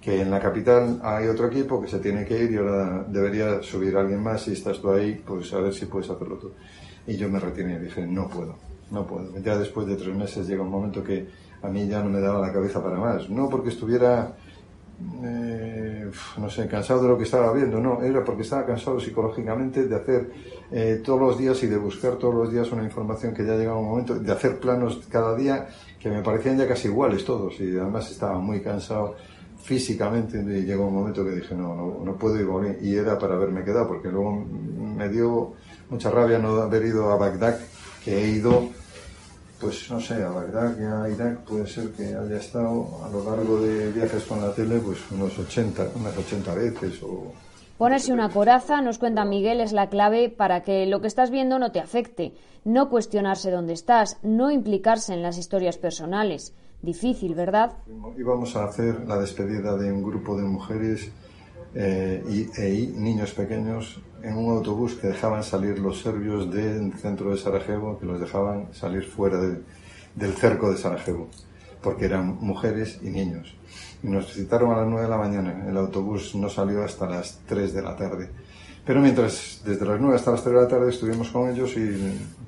que 0.00 0.22
en 0.22 0.30
la 0.30 0.40
capital 0.40 0.98
hay 1.02 1.26
otro 1.26 1.48
equipo 1.48 1.82
que 1.82 1.88
se 1.88 1.98
tiene 1.98 2.24
que 2.24 2.44
ir 2.44 2.52
y 2.52 2.56
ahora 2.56 3.04
debería 3.06 3.60
subir 3.62 3.98
alguien 3.98 4.22
más. 4.22 4.44
Si 4.44 4.52
estás 4.52 4.80
tú 4.80 4.92
ahí, 4.92 5.20
pues 5.26 5.52
a 5.52 5.58
ver 5.58 5.74
si 5.74 5.84
puedes 5.84 6.08
hacerlo 6.08 6.38
tú. 6.38 6.52
Y 7.06 7.18
yo 7.18 7.28
me 7.28 7.38
retiré 7.38 7.74
y 7.74 7.78
dije, 7.80 8.06
no 8.06 8.28
puedo, 8.28 8.54
no 8.90 9.06
puedo. 9.06 9.36
Ya 9.40 9.58
después 9.58 9.86
de 9.88 9.96
tres 9.96 10.14
meses 10.14 10.48
llega 10.48 10.62
un 10.62 10.70
momento 10.70 11.04
que 11.04 11.26
a 11.60 11.68
mí 11.68 11.86
ya 11.86 12.02
no 12.02 12.08
me 12.08 12.20
daba 12.20 12.40
la 12.40 12.52
cabeza 12.52 12.80
para 12.82 12.98
más. 12.98 13.28
No 13.28 13.50
porque 13.50 13.70
estuviera, 13.70 14.36
eh, 15.22 16.10
no 16.38 16.48
sé, 16.48 16.66
cansado 16.66 17.02
de 17.02 17.08
lo 17.08 17.18
que 17.18 17.24
estaba 17.24 17.52
viendo, 17.52 17.78
no, 17.80 18.02
era 18.02 18.24
porque 18.24 18.42
estaba 18.42 18.64
cansado 18.64 18.98
psicológicamente 18.98 19.86
de 19.86 19.94
hacer 19.94 20.30
eh, 20.70 21.02
todos 21.04 21.20
los 21.20 21.38
días 21.38 21.62
y 21.62 21.66
de 21.66 21.76
buscar 21.76 22.16
todos 22.16 22.34
los 22.34 22.52
días 22.52 22.70
una 22.72 22.84
información 22.84 23.34
que 23.34 23.44
ya 23.44 23.54
llegaba 23.56 23.78
un 23.78 23.88
momento, 23.88 24.18
de 24.18 24.32
hacer 24.32 24.58
planos 24.58 25.00
cada 25.10 25.36
día 25.36 25.68
que 26.00 26.08
me 26.08 26.22
parecían 26.22 26.58
ya 26.58 26.66
casi 26.66 26.88
iguales 26.88 27.24
todos 27.24 27.60
y 27.60 27.76
además 27.76 28.10
estaba 28.10 28.38
muy 28.38 28.60
cansado 28.60 29.16
físicamente 29.66 30.38
y 30.38 30.62
llegó 30.62 30.86
un 30.86 30.94
momento 30.94 31.24
que 31.24 31.32
dije, 31.32 31.54
no, 31.54 31.74
no, 31.74 32.04
no 32.04 32.16
puedo 32.16 32.40
ir 32.40 32.78
Y 32.82 32.94
era 32.94 33.18
para 33.18 33.34
haberme 33.34 33.64
quedado, 33.64 33.88
porque 33.88 34.08
luego 34.08 34.46
me 34.96 35.08
dio 35.08 35.54
mucha 35.90 36.10
rabia 36.10 36.38
no 36.38 36.56
haber 36.62 36.84
ido 36.86 37.10
a 37.10 37.16
Bagdad, 37.16 37.58
que 38.04 38.16
he 38.16 38.28
ido, 38.28 38.68
pues 39.60 39.90
no 39.90 40.00
sé, 40.00 40.22
a 40.22 40.28
Bagdad 40.28 40.76
y 40.78 40.84
a 40.84 41.08
Irak 41.08 41.40
puede 41.40 41.66
ser 41.66 41.90
que 41.90 42.14
haya 42.14 42.36
estado 42.36 43.04
a 43.04 43.08
lo 43.08 43.24
largo 43.24 43.60
de 43.60 43.90
viajes 43.92 44.24
con 44.24 44.40
la 44.40 44.52
tele, 44.52 44.78
pues 44.78 44.98
unos 45.10 45.38
80, 45.38 45.88
unas 45.96 46.16
80 46.16 46.54
veces 46.54 47.02
o... 47.02 47.32
Ponerse 47.78 48.12
una 48.12 48.30
coraza, 48.30 48.80
nos 48.80 48.98
cuenta 48.98 49.26
Miguel, 49.26 49.60
es 49.60 49.72
la 49.72 49.90
clave 49.90 50.30
para 50.30 50.62
que 50.62 50.86
lo 50.86 51.00
que 51.00 51.08
estás 51.08 51.30
viendo 51.30 51.58
no 51.58 51.72
te 51.72 51.80
afecte. 51.80 52.32
No 52.64 52.88
cuestionarse 52.88 53.50
dónde 53.50 53.74
estás, 53.74 54.18
no 54.22 54.50
implicarse 54.50 55.12
en 55.12 55.22
las 55.22 55.36
historias 55.36 55.76
personales. 55.76 56.54
Difícil, 56.80 57.34
¿verdad? 57.34 57.72
Íbamos 58.18 58.56
a 58.56 58.64
hacer 58.64 59.06
la 59.06 59.18
despedida 59.18 59.76
de 59.76 59.92
un 59.92 60.02
grupo 60.02 60.36
de 60.36 60.44
mujeres 60.44 61.10
eh, 61.78 62.24
y, 62.26 62.48
e, 62.58 62.92
niños 62.96 63.32
pequeños 63.32 64.00
en 64.22 64.34
un 64.38 64.50
autobús 64.56 64.94
que 64.94 65.08
dejaban 65.08 65.44
salir 65.44 65.78
los 65.78 66.00
serbios 66.00 66.50
del 66.50 66.94
centro 66.94 67.30
de 67.30 67.36
Sarajevo, 67.36 67.98
que 67.98 68.06
los 68.06 68.18
dejaban 68.18 68.72
salir 68.72 69.04
fuera 69.04 69.38
del 69.38 70.32
cerco 70.32 70.70
de 70.70 70.78
Sarajevo, 70.78 71.28
porque 71.82 72.06
eran 72.06 72.38
mujeres 72.40 72.98
y 73.02 73.10
niños. 73.10 73.54
Y 74.02 74.06
nos 74.06 74.32
citaron 74.32 74.72
a 74.72 74.78
las 74.78 74.86
9 74.86 75.02
de 75.02 75.10
la 75.10 75.18
mañana. 75.18 75.66
El 75.68 75.76
autobús 75.76 76.34
no 76.34 76.48
salió 76.48 76.82
hasta 76.82 77.10
las 77.10 77.40
3 77.46 77.74
de 77.74 77.82
la 77.82 77.94
tarde. 77.94 78.30
Pero 78.86 79.02
mientras, 79.02 79.60
desde 79.62 79.84
las 79.84 80.00
9 80.00 80.16
hasta 80.16 80.30
las 80.30 80.42
3 80.42 80.54
de 80.54 80.62
la 80.62 80.68
tarde 80.68 80.88
estuvimos 80.88 81.28
con 81.28 81.50
ellos 81.50 81.76
y 81.76 81.94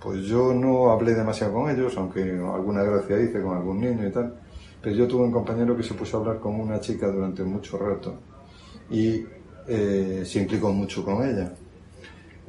pues 0.01 0.23
yo 0.23 0.55
no 0.55 0.91
hablé 0.91 1.13
demasiado 1.13 1.53
con 1.53 1.69
ellos, 1.69 1.95
aunque 1.99 2.23
alguna 2.23 2.83
gracia 2.83 3.21
hice 3.21 3.43
con 3.43 3.55
algún 3.55 3.81
niño 3.81 4.09
y 4.09 4.11
tal. 4.11 4.41
Pero 4.81 4.97
yo 4.97 5.07
tuve 5.07 5.25
un 5.25 5.33
compañero 5.33 5.77
que 5.77 5.83
se 5.83 5.93
puso 5.93 6.17
a 6.17 6.21
hablar 6.21 6.39
con 6.39 6.59
una 6.59 6.81
chica 6.81 7.09
durante 7.09 7.43
mucho 7.43 7.77
rato 7.77 8.15
y 8.91 9.25
eh, 9.67 10.23
se 10.25 10.41
implicó 10.41 10.73
mucho 10.73 11.05
con 11.05 11.27
ella. 11.27 11.53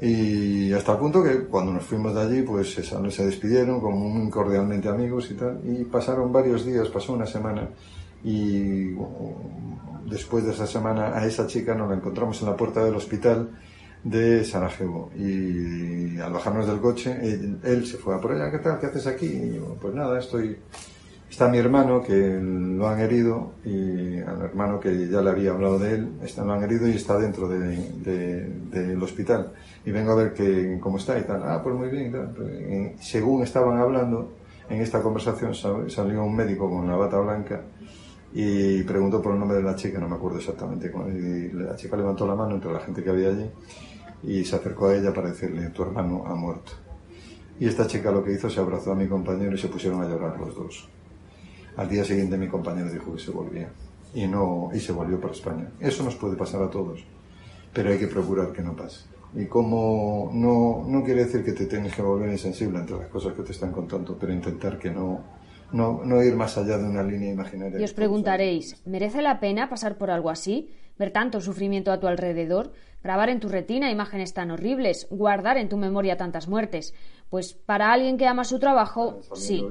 Y 0.02 0.72
hasta 0.72 0.94
el 0.94 0.98
punto 0.98 1.22
que 1.22 1.40
cuando 1.46 1.74
nos 1.74 1.84
fuimos 1.84 2.16
de 2.16 2.22
allí, 2.22 2.42
pues 2.42 2.74
se, 2.74 2.84
se 2.84 3.26
despidieron 3.26 3.82
como 3.82 3.98
muy 4.10 4.30
cordialmente 4.30 4.88
amigos 4.88 5.30
y 5.32 5.34
tal. 5.34 5.60
Y 5.66 5.84
pasaron 5.84 6.32
varios 6.32 6.66
días, 6.66 6.88
pasó 6.88 7.14
una 7.14 7.26
semana. 7.26 7.70
Y 8.24 8.94
después 10.06 10.46
de 10.46 10.52
esa 10.52 10.68
semana 10.68 11.18
a 11.18 11.26
esa 11.26 11.48
chica 11.48 11.76
nos 11.76 11.90
la 11.90 11.96
encontramos 11.96 12.42
en 12.42 12.48
la 12.48 12.56
puerta 12.56 12.84
del 12.84 12.96
hospital 12.96 13.50
de 14.04 14.44
Sarajevo. 14.46 15.12
Y 15.18 16.18
al 16.20 16.32
bajarnos 16.32 16.68
del 16.68 16.80
coche, 16.80 17.18
él, 17.64 17.86
se 17.86 17.98
fue 17.98 18.16
a 18.16 18.22
por 18.22 18.34
ella, 18.34 18.52
¿qué 18.52 18.60
tal? 18.60 18.80
¿Qué 18.80 18.88
haces 18.88 19.08
aquí? 19.08 19.26
Y 19.26 19.56
yo, 19.56 19.76
pues 19.80 19.94
nada, 19.94 20.20
estoy... 20.20 20.58
Está 21.30 21.48
mi 21.48 21.60
hermano 21.60 22.02
que 22.02 22.40
lo 22.42 22.88
han 22.88 23.00
herido 23.00 23.52
y 23.64 24.18
al 24.20 24.42
hermano 24.42 24.80
que 24.80 25.08
ya 25.08 25.22
le 25.22 25.30
había 25.30 25.52
hablado 25.52 25.78
de 25.78 25.94
él, 25.94 26.10
está, 26.24 26.44
lo 26.44 26.54
han 26.54 26.64
herido 26.64 26.88
y 26.88 26.94
está 26.94 27.20
dentro 27.20 27.48
del 27.48 28.04
de, 28.04 28.98
hospital. 29.00 29.54
Y 29.86 29.92
vengo 29.92 30.12
a 30.12 30.16
ver 30.16 30.34
que, 30.34 30.80
cómo 30.82 30.98
está 30.98 31.20
y 31.20 31.24
tal. 31.24 31.44
Ah, 31.46 31.62
pues 31.64 31.76
muy 31.76 31.90
bien. 31.90 32.96
Según 33.00 33.44
estaban 33.44 33.78
hablando 33.78 34.34
en 34.70 34.82
esta 34.82 35.02
conversación, 35.02 35.54
salió 35.54 36.24
un 36.24 36.36
médico 36.36 36.68
con 36.68 36.88
la 36.88 36.96
bata 36.96 37.20
blanca 37.20 37.62
y 38.34 38.82
preguntó 38.84 39.22
por 39.22 39.34
el 39.34 39.40
nombre 39.40 39.58
de 39.58 39.64
la 39.64 39.76
chica, 39.76 40.00
no 40.00 40.10
me 40.10 40.16
acuerdo 40.16 40.40
exactamente. 40.40 40.92
Y 41.14 41.54
la 41.54 41.76
chica 41.76 41.96
levantó 41.96 42.26
la 42.26 42.36
mano 42.36 42.56
entre 42.56 42.74
la 42.74 42.80
gente 42.80 43.04
que 43.04 43.10
había 43.12 43.30
allí 43.30 43.50
y 44.24 44.44
se 44.44 44.56
acercó 44.56 44.88
a 44.88 44.96
ella 44.96 45.14
para 45.14 45.30
decirle, 45.30 45.70
tu 45.70 45.84
hermano 45.84 46.24
ha 46.26 46.34
muerto. 46.34 46.72
Y 47.60 47.68
esta 47.68 47.86
chica 47.86 48.12
lo 48.12 48.24
que 48.24 48.34
hizo, 48.34 48.50
se 48.50 48.60
abrazó 48.60 48.94
a 48.94 48.96
mi 48.96 49.08
compañero 49.08 49.54
y 49.54 49.60
se 49.60 49.68
pusieron 49.68 50.02
a 50.02 50.08
llorar 50.08 50.40
los 50.40 50.56
dos. 50.56 50.90
Al 51.80 51.88
día 51.88 52.04
siguiente 52.04 52.38
mi 52.38 52.50
compañero 52.50 52.92
dijo 52.92 53.14
que 53.14 53.22
se 53.22 53.32
volvía 53.32 53.70
y, 54.14 54.28
no, 54.28 54.70
y 54.74 54.82
se 54.82 54.92
volvió 54.92 55.18
para 55.18 55.32
España. 55.32 55.72
Eso 55.80 56.04
nos 56.04 56.14
puede 56.18 56.36
pasar 56.36 56.62
a 56.62 56.70
todos, 56.70 57.06
pero 57.72 57.90
hay 57.90 57.98
que 57.98 58.08
procurar 58.08 58.52
que 58.52 58.62
no 58.62 58.76
pase. 58.76 59.06
Y 59.34 59.46
como 59.46 60.30
no, 60.34 60.84
no 60.86 61.06
quiere 61.06 61.24
decir 61.24 61.42
que 61.42 61.54
te 61.54 61.68
tengas 61.68 61.96
que 61.96 62.02
volver 62.02 62.30
insensible 62.30 62.80
entre 62.80 62.98
las 62.98 63.08
cosas 63.08 63.34
que 63.34 63.44
te 63.44 63.54
están 63.54 63.72
contando, 63.72 64.18
pero 64.20 64.34
intentar 64.34 64.78
que 64.78 64.92
no, 64.92 65.22
no, 65.72 66.02
no 66.04 66.22
ir 66.22 66.36
más 66.36 66.58
allá 66.58 66.78
de 66.78 66.84
una 66.84 67.02
línea 67.02 67.32
imaginaria. 67.32 67.80
Y 67.80 67.84
os 67.86 67.94
preguntaréis, 67.94 68.86
¿merece 68.86 69.22
la 69.22 69.40
pena 69.40 69.70
pasar 69.70 69.98
por 69.98 70.12
algo 70.12 70.30
así? 70.30 70.74
¿Ver 70.98 71.12
tanto 71.12 71.40
sufrimiento 71.40 71.94
a 71.94 72.00
tu 72.02 72.08
alrededor? 72.08 72.74
grabar 73.04 73.30
en 73.30 73.40
tu 73.40 73.48
retina 73.48 73.92
imágenes 73.92 74.34
tan 74.34 74.52
horribles, 74.52 75.08
guardar 75.10 75.58
en 75.58 75.70
tu 75.70 75.78
memoria 75.78 76.18
tantas 76.18 76.48
muertes. 76.48 76.94
Pues 77.30 77.54
para 77.54 77.94
alguien 77.94 78.18
que 78.18 78.28
ama 78.28 78.44
su 78.44 78.60
trabajo, 78.60 79.22
sí. 79.36 79.66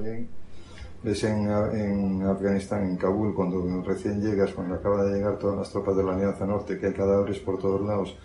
Ves 1.01 1.23
en, 1.23 1.49
en, 1.49 2.21
Afganistán, 2.23 2.83
en 2.83 2.97
Kabul, 2.97 3.33
cuando 3.33 3.81
recién 3.83 4.21
llegas, 4.21 4.51
cuando 4.51 4.75
acaba 4.75 5.03
de 5.05 5.15
llegar 5.15 5.37
todas 5.37 5.57
las 5.57 5.69
tropas 5.69 5.95
de 5.95 6.03
la 6.03 6.13
Alianza 6.13 6.45
Norte, 6.45 6.77
que 6.77 6.87
hay 6.87 6.93
cadáveres 6.93 7.39
por 7.39 7.57
todos 7.57 7.81
lados, 7.81 8.17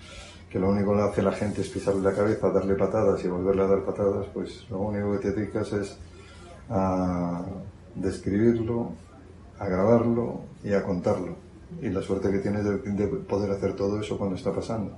que 0.51 0.59
lo 0.59 0.71
único 0.71 0.95
que 0.95 1.03
hace 1.03 1.23
la 1.23 1.33
gente 1.33 1.61
es 1.61 1.69
pisarle 1.69 2.03
la 2.03 2.13
cabeza, 2.13 2.51
darle 2.51 2.75
patadas 2.75 3.25
y 3.25 3.29
volverle 3.29 3.63
a 3.63 3.67
dar 3.67 3.85
patadas, 3.85 4.27
pues 4.35 4.67
lo 4.71 4.81
único 4.81 5.13
que 5.13 5.19
te 5.19 5.33
dedicas 5.33 5.73
es 5.73 5.97
a 6.69 7.45
describirlo, 7.95 8.91
a 9.59 9.69
grabarlo 9.69 10.41
y 10.65 10.73
a 10.73 10.83
contarlo 10.83 11.45
y 11.81 11.89
la 11.91 12.03
suerte 12.03 12.31
que 12.31 12.39
tienes 12.39 12.65
de, 12.65 13.07
poder 13.29 13.51
hacer 13.51 13.75
todo 13.75 14.01
eso 14.01 14.19
cuando 14.19 14.37
está 14.37 14.53
pasando. 14.53 14.93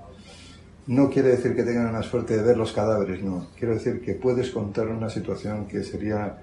No 0.87 1.11
quiere 1.11 1.31
decir 1.31 1.57
que 1.57 1.65
tengan 1.65 1.93
la 1.93 2.03
suerte 2.03 2.37
de 2.37 2.43
ver 2.43 2.57
los 2.57 2.73
cadáveres, 2.73 3.23
no. 3.23 3.49
Quiero 3.59 3.75
decir 3.75 4.01
que 4.01 4.15
puedes 4.15 4.51
contar 4.51 4.89
una 4.89 5.11
situación 5.11 5.67
que 5.67 5.83
sería 5.83 6.39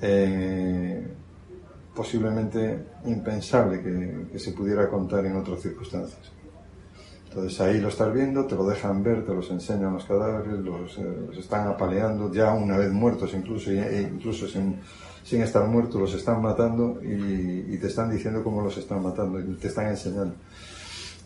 eh, 0.00 1.06
posiblemente 1.94 2.86
impensable 3.06 3.82
que, 3.82 4.38
se 4.38 4.52
pudiera 4.52 4.88
contar 4.88 5.24
en 5.26 5.36
otras 5.36 5.60
circunstancias. 5.60 6.32
Entonces 7.28 7.60
ahí 7.60 7.80
lo 7.80 7.88
estás 7.88 8.12
viendo, 8.14 8.46
te 8.46 8.54
lo 8.54 8.66
dejan 8.66 9.02
ver, 9.02 9.24
te 9.24 9.34
los 9.34 9.50
enseñan 9.50 9.92
los 9.92 10.04
cadáveres, 10.04 10.58
los, 10.60 10.98
eh, 10.98 11.38
están 11.38 11.68
apaleando, 11.68 12.32
ya 12.32 12.52
una 12.52 12.76
vez 12.76 12.90
muertos 12.92 13.34
incluso, 13.34 13.70
e 13.70 14.02
incluso 14.02 14.46
sin, 14.46 14.80
sin 15.26 15.42
estar 15.42 15.66
muertos, 15.66 16.00
los 16.00 16.14
están 16.14 16.40
matando 16.40 17.00
y, 17.02 17.76
te 17.78 17.88
están 17.88 18.10
diciendo 18.10 18.42
cómo 18.44 18.62
los 18.62 18.78
están 18.78 19.02
matando 19.02 19.40
y 19.40 19.54
te 19.56 19.68
están 19.68 19.88
enseñando. 19.88 20.34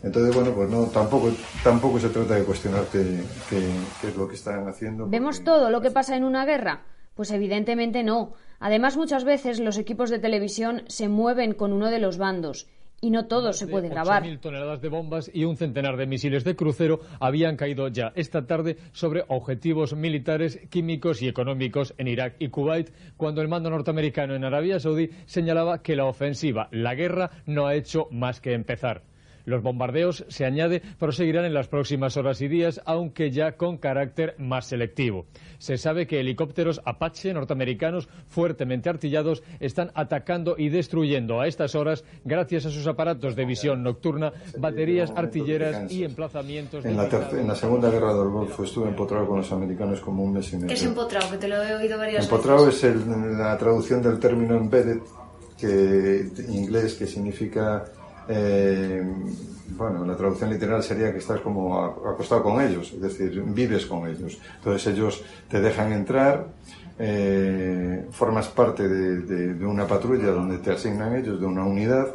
Entonces, 0.03 0.33
bueno, 0.33 0.51
pues 0.51 0.69
no, 0.69 0.85
tampoco, 0.85 1.29
tampoco 1.63 1.99
se 1.99 2.09
trata 2.09 2.33
de 2.33 2.43
cuestionarte 2.43 3.23
qué, 3.47 4.07
es 4.07 4.17
lo 4.17 4.27
que 4.27 4.35
están 4.35 4.67
haciendo. 4.67 5.07
¿Vemos 5.07 5.43
todo 5.43 5.69
lo 5.69 5.79
que 5.81 5.91
pasa 5.91 6.17
en 6.17 6.23
una 6.23 6.45
guerra? 6.45 6.81
Pues 7.13 7.31
evidentemente 7.31 8.03
no. 8.03 8.33
Además, 8.59 8.97
muchas 8.97 9.23
veces 9.23 9.59
los 9.59 9.77
equipos 9.77 10.09
de 10.09 10.19
televisión 10.19 10.83
se 10.87 11.09
mueven 11.09 11.53
con 11.53 11.73
uno 11.73 11.89
de 11.89 11.99
los 11.99 12.17
bandos 12.17 12.67
y 13.01 13.09
no 13.09 13.25
todo 13.25 13.51
se 13.51 13.67
puede 13.67 13.89
grabar. 13.89 14.21
Mil 14.21 14.39
toneladas 14.39 14.79
de 14.79 14.89
bombas 14.89 15.29
y 15.33 15.43
un 15.43 15.57
centenar 15.57 15.97
de 15.97 16.05
misiles 16.05 16.43
de 16.43 16.55
crucero 16.55 16.99
habían 17.19 17.57
caído 17.57 17.87
ya 17.87 18.13
esta 18.15 18.45
tarde 18.45 18.77
sobre 18.93 19.25
objetivos 19.27 19.95
militares, 19.95 20.59
químicos 20.69 21.21
y 21.23 21.27
económicos 21.27 21.95
en 21.97 22.07
Irak 22.07 22.35
y 22.37 22.49
Kuwait, 22.49 22.91
cuando 23.17 23.41
el 23.41 23.47
mando 23.47 23.71
norteamericano 23.71 24.35
en 24.35 24.45
Arabia 24.45 24.79
Saudí 24.79 25.09
señalaba 25.25 25.81
que 25.81 25.95
la 25.95 26.05
ofensiva, 26.05 26.69
la 26.71 26.93
guerra, 26.93 27.31
no 27.47 27.65
ha 27.65 27.73
hecho 27.73 28.07
más 28.11 28.39
que 28.39 28.53
empezar. 28.53 29.01
Los 29.51 29.61
bombardeos, 29.61 30.25
se 30.29 30.45
añade, 30.45 30.81
proseguirán 30.97 31.43
en 31.43 31.53
las 31.53 31.67
próximas 31.67 32.15
horas 32.15 32.41
y 32.41 32.47
días, 32.47 32.81
aunque 32.85 33.31
ya 33.31 33.57
con 33.57 33.77
carácter 33.77 34.33
más 34.37 34.65
selectivo. 34.65 35.25
Se 35.59 35.77
sabe 35.77 36.07
que 36.07 36.21
helicópteros 36.21 36.81
Apache 36.85 37.33
norteamericanos 37.33 38.07
fuertemente 38.27 38.89
artillados 38.89 39.43
están 39.59 39.91
atacando 39.93 40.55
y 40.57 40.69
destruyendo 40.69 41.41
a 41.41 41.47
estas 41.47 41.75
horas, 41.75 42.05
gracias 42.23 42.65
a 42.65 42.69
sus 42.69 42.87
aparatos 42.87 43.35
de 43.35 43.45
visión 43.45 43.83
nocturna, 43.83 44.31
baterías 44.57 45.11
artilleras 45.15 45.91
y 45.91 46.05
emplazamientos. 46.05 46.85
En 46.85 46.95
la, 46.95 47.09
en 47.33 47.47
la 47.47 47.55
Segunda 47.55 47.89
Guerra 47.89 48.13
del 48.13 48.29
Golfo 48.29 48.63
estuve 48.63 48.87
empotrado 48.87 49.27
con 49.27 49.39
los 49.39 49.51
americanos 49.51 49.99
como 49.99 50.23
un 50.23 50.33
mes 50.33 50.51
y 50.53 50.55
medio. 50.55 50.67
¿Qué 50.69 50.75
es 50.75 50.83
empotrado? 50.83 51.29
Que 51.31 51.37
te 51.37 51.47
lo 51.49 51.61
he 51.61 51.75
oído 51.75 51.97
varias 51.97 52.23
empotrado 52.23 52.65
veces. 52.67 52.83
Empotrado 52.85 53.27
es 53.27 53.37
la 53.37 53.57
traducción 53.57 54.01
del 54.01 54.17
término 54.17 54.55
embedded, 54.55 54.99
que, 55.57 56.21
en 56.21 56.53
inglés, 56.53 56.95
que 56.95 57.05
significa 57.05 57.83
eh, 58.27 59.03
bueno, 59.77 60.05
la 60.05 60.15
traducción 60.15 60.49
literal 60.49 60.83
sería 60.83 61.11
que 61.11 61.19
estás 61.19 61.39
como 61.41 61.83
acostado 61.83 62.43
con 62.43 62.61
ellos, 62.61 62.91
es 62.93 63.01
decir, 63.01 63.41
vives 63.47 63.85
con 63.85 64.07
ellos. 64.07 64.37
Entonces 64.57 64.93
ellos 64.93 65.23
te 65.49 65.61
dejan 65.61 65.93
entrar, 65.93 66.47
eh, 66.99 68.05
formas 68.11 68.47
parte 68.49 68.87
de, 68.87 69.65
una 69.65 69.87
patrulla 69.87 70.27
donde 70.31 70.57
te 70.59 70.71
asignan 70.71 71.15
ellos, 71.15 71.39
de 71.39 71.45
una 71.45 71.63
unidad, 71.63 72.07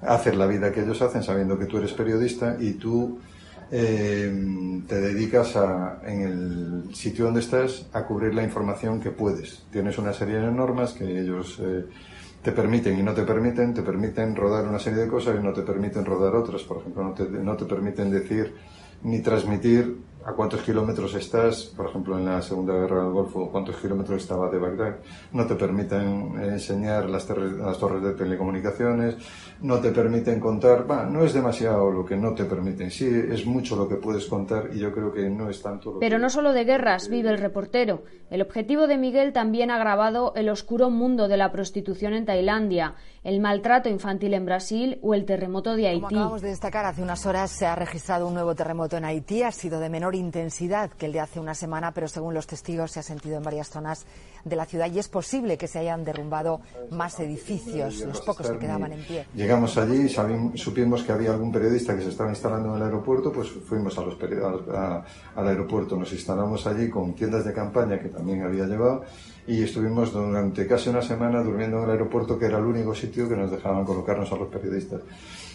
haces 0.00 0.36
la 0.36 0.46
vida 0.46 0.72
que 0.72 0.80
ellos 0.82 1.00
hacen 1.02 1.22
sabiendo 1.22 1.58
que 1.58 1.66
tú 1.66 1.78
eres 1.78 1.92
periodista 1.92 2.56
y 2.58 2.72
tú 2.72 3.18
eh, 3.70 4.82
te 4.88 5.00
dedicas 5.00 5.54
a, 5.56 6.00
en 6.04 6.22
el 6.22 6.94
sitio 6.94 7.26
donde 7.26 7.40
estás 7.40 7.86
a 7.92 8.04
cubrir 8.04 8.34
la 8.34 8.42
información 8.42 9.00
que 9.00 9.10
puedes. 9.10 9.62
Tienes 9.70 9.96
una 9.98 10.12
serie 10.12 10.36
de 10.36 10.50
normas 10.50 10.92
que 10.92 11.20
ellos 11.20 11.60
te 12.42 12.52
permiten 12.52 12.98
y 12.98 13.02
no 13.02 13.14
te 13.14 13.22
permiten, 13.22 13.72
te 13.72 13.82
permiten 13.82 14.34
rodar 14.34 14.66
una 14.66 14.78
serie 14.78 15.04
de 15.04 15.08
cosas 15.08 15.36
y 15.38 15.44
no 15.44 15.52
te 15.52 15.62
permiten 15.62 16.04
rodar 16.04 16.34
otras. 16.34 16.62
Por 16.62 16.78
ejemplo, 16.78 17.04
no 17.04 17.12
te, 17.12 17.24
no 17.24 17.56
te 17.56 17.64
permiten 17.64 18.10
decir 18.10 18.54
ni 19.02 19.20
transmitir 19.20 19.98
a 20.24 20.32
cuántos 20.32 20.62
kilómetros 20.62 21.14
estás, 21.14 21.64
por 21.76 21.86
ejemplo, 21.86 22.18
en 22.18 22.24
la 22.24 22.42
Segunda 22.42 22.74
Guerra 22.74 23.04
del 23.04 23.12
Golfo, 23.12 23.50
cuántos 23.50 23.76
kilómetros 23.76 24.22
estaba 24.22 24.48
de 24.50 24.58
Bagdad, 24.58 24.96
no 25.32 25.46
te 25.46 25.54
permiten 25.54 26.34
enseñar 26.42 27.08
las, 27.08 27.28
las 27.28 27.78
torres 27.78 28.02
de 28.02 28.14
telecomunicaciones, 28.14 29.16
no 29.60 29.80
te 29.80 29.90
permiten 29.90 30.40
contar, 30.40 30.86
no 31.10 31.24
es 31.24 31.32
demasiado 31.32 31.90
lo 31.90 32.04
que 32.04 32.16
no 32.16 32.34
te 32.34 32.44
permiten, 32.44 32.90
sí 32.90 33.06
es 33.06 33.46
mucho 33.46 33.76
lo 33.76 33.88
que 33.88 33.96
puedes 33.96 34.26
contar 34.26 34.70
y 34.72 34.78
yo 34.78 34.92
creo 34.92 35.12
que 35.12 35.28
no 35.28 35.48
es 35.50 35.60
tanto 35.62 35.92
lo 35.92 35.98
Pero 36.00 36.18
no 36.18 36.30
solo 36.30 36.52
de 36.52 36.64
guerras 36.64 37.08
vive 37.08 37.30
el 37.30 37.38
reportero. 37.38 38.02
El 38.30 38.42
objetivo 38.42 38.86
de 38.86 38.98
Miguel 38.98 39.32
también 39.32 39.70
ha 39.70 39.78
grabado 39.78 40.32
el 40.36 40.48
oscuro 40.48 40.90
mundo 40.90 41.28
de 41.28 41.36
la 41.36 41.52
prostitución 41.52 42.14
en 42.14 42.26
Tailandia, 42.26 42.94
el 43.24 43.40
maltrato 43.40 43.88
infantil 43.88 44.34
en 44.34 44.44
Brasil 44.44 44.98
o 45.02 45.14
el 45.14 45.24
terremoto 45.24 45.76
de 45.76 45.86
Haití. 45.86 46.00
Como 46.00 46.08
acabamos 46.08 46.42
de 46.42 46.48
destacar, 46.48 46.84
hace 46.84 47.02
unas 47.02 47.24
horas 47.24 47.50
se 47.50 47.66
ha 47.66 47.74
registrado 47.76 48.26
un 48.26 48.34
nuevo 48.34 48.54
terremoto 48.54 48.96
en 48.96 49.04
Haití, 49.04 49.42
ha 49.42 49.52
sido 49.52 49.78
de 49.78 49.88
menor 49.88 50.14
intensidad 50.14 50.90
que 50.90 51.06
el 51.06 51.12
de 51.12 51.20
hace 51.20 51.38
una 51.38 51.54
semana, 51.54 51.92
pero 51.92 52.08
según 52.08 52.34
los 52.34 52.46
testigos 52.46 52.90
se 52.90 53.00
ha 53.00 53.02
sentido 53.02 53.36
en 53.36 53.42
varias 53.42 53.68
zonas 53.68 54.06
de 54.44 54.56
la 54.56 54.64
ciudad 54.64 54.90
y 54.90 54.98
es 54.98 55.08
posible 55.08 55.56
que 55.56 55.68
se 55.68 55.78
hayan 55.78 56.04
derrumbado 56.04 56.60
más 56.90 57.18
edificios, 57.20 58.00
los 58.00 58.20
pocos 58.20 58.50
que 58.50 58.58
quedaban 58.58 58.92
en 58.92 59.02
pie. 59.04 59.26
Llegamos 59.34 59.76
allí, 59.76 60.08
supimos 60.54 61.02
que 61.02 61.12
había 61.12 61.32
algún 61.32 61.52
periodista 61.52 61.96
que 61.96 62.02
se 62.02 62.10
estaba 62.10 62.30
instalando 62.30 62.70
en 62.70 62.76
el 62.76 62.82
aeropuerto, 62.82 63.32
pues 63.32 63.48
fuimos 63.48 63.96
a 63.98 64.02
los 64.02 64.16
al 65.34 65.48
aeropuerto, 65.48 65.96
nos 65.96 66.12
instalamos 66.12 66.66
allí 66.66 66.88
con 66.88 67.14
tiendas 67.14 67.44
de 67.44 67.52
campaña 67.52 67.98
que 67.98 68.08
también 68.08 68.42
había 68.42 68.66
llevado 68.66 69.04
y 69.46 69.62
estuvimos 69.62 70.12
durante 70.12 70.66
casi 70.66 70.88
una 70.88 71.02
semana 71.02 71.42
durmiendo 71.42 71.78
en 71.78 71.84
el 71.84 71.90
aeropuerto, 71.90 72.38
que 72.38 72.46
era 72.46 72.58
el 72.58 72.64
único 72.64 72.94
sitio 72.94 73.28
que 73.28 73.36
nos 73.36 73.50
dejaban 73.50 73.84
colocarnos 73.84 74.30
a 74.32 74.36
los 74.36 74.48
periodistas. 74.48 75.00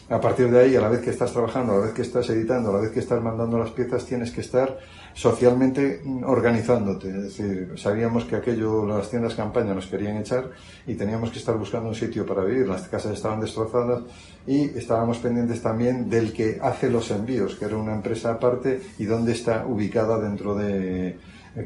A 0.10 0.22
partir 0.22 0.50
de 0.50 0.62
ahí, 0.62 0.76
a 0.76 0.80
la 0.80 0.88
vez 0.88 1.02
que 1.02 1.10
estás 1.10 1.34
trabajando, 1.34 1.74
a 1.74 1.78
la 1.80 1.86
vez 1.88 1.94
que 1.94 2.02
estás 2.02 2.30
editando, 2.30 2.70
a 2.70 2.74
la 2.76 2.80
vez 2.80 2.92
que 2.92 3.00
estás 3.00 3.22
mandando 3.22 3.58
las 3.58 3.72
piezas, 3.72 4.06
tienes 4.06 4.32
que 4.32 4.40
estar 4.40 4.80
socialmente 5.14 6.02
organizándote. 6.24 7.10
Es 7.10 7.24
decir, 7.24 7.74
sabíamos 7.76 8.24
que 8.24 8.38
aquello, 8.38 8.86
las 8.86 9.10
tiendas 9.10 9.36
campaña 9.36 9.74
nos 9.74 9.88
querían 9.88 10.16
echar 10.16 10.52
y 10.86 10.96
teníamos 10.96 11.32
que 11.32 11.40
estar 11.40 11.58
buscando 11.58 11.90
un 11.90 11.96
sitio 11.96 12.26
para 12.26 12.46
vivir. 12.46 12.66
Las 12.66 12.88
casas 12.88 13.16
estaban 13.16 13.42
destrozadas 13.42 14.04
y 14.46 14.62
estábamos 14.78 15.18
pendientes 15.18 15.62
también 15.62 16.10
del 16.10 16.32
que 16.32 16.58
hace 16.62 16.90
los 16.90 17.12
envíos, 17.12 17.56
que 17.56 17.66
era 17.66 17.76
una 17.76 17.94
empresa 17.94 18.32
aparte 18.32 18.82
y 18.98 19.04
dónde 19.04 19.34
está 19.34 19.66
ubicada 19.68 20.18
dentro 20.20 20.56
de 20.56 21.18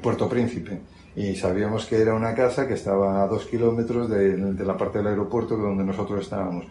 Puerto 0.01 0.27
Príncipe 0.27 0.81
y 1.15 1.35
sabíamos 1.35 1.85
que 1.85 2.01
era 2.01 2.13
una 2.13 2.33
casa 2.33 2.67
que 2.67 2.75
estaba 2.75 3.23
a 3.23 3.27
dos 3.27 3.45
kilómetros 3.45 4.09
de, 4.09 4.37
la 4.65 4.77
parte 4.77 4.99
del 4.99 5.07
aeropuerto 5.07 5.57
donde 5.57 5.83
nosotros 5.83 6.21
estábamos. 6.21 6.65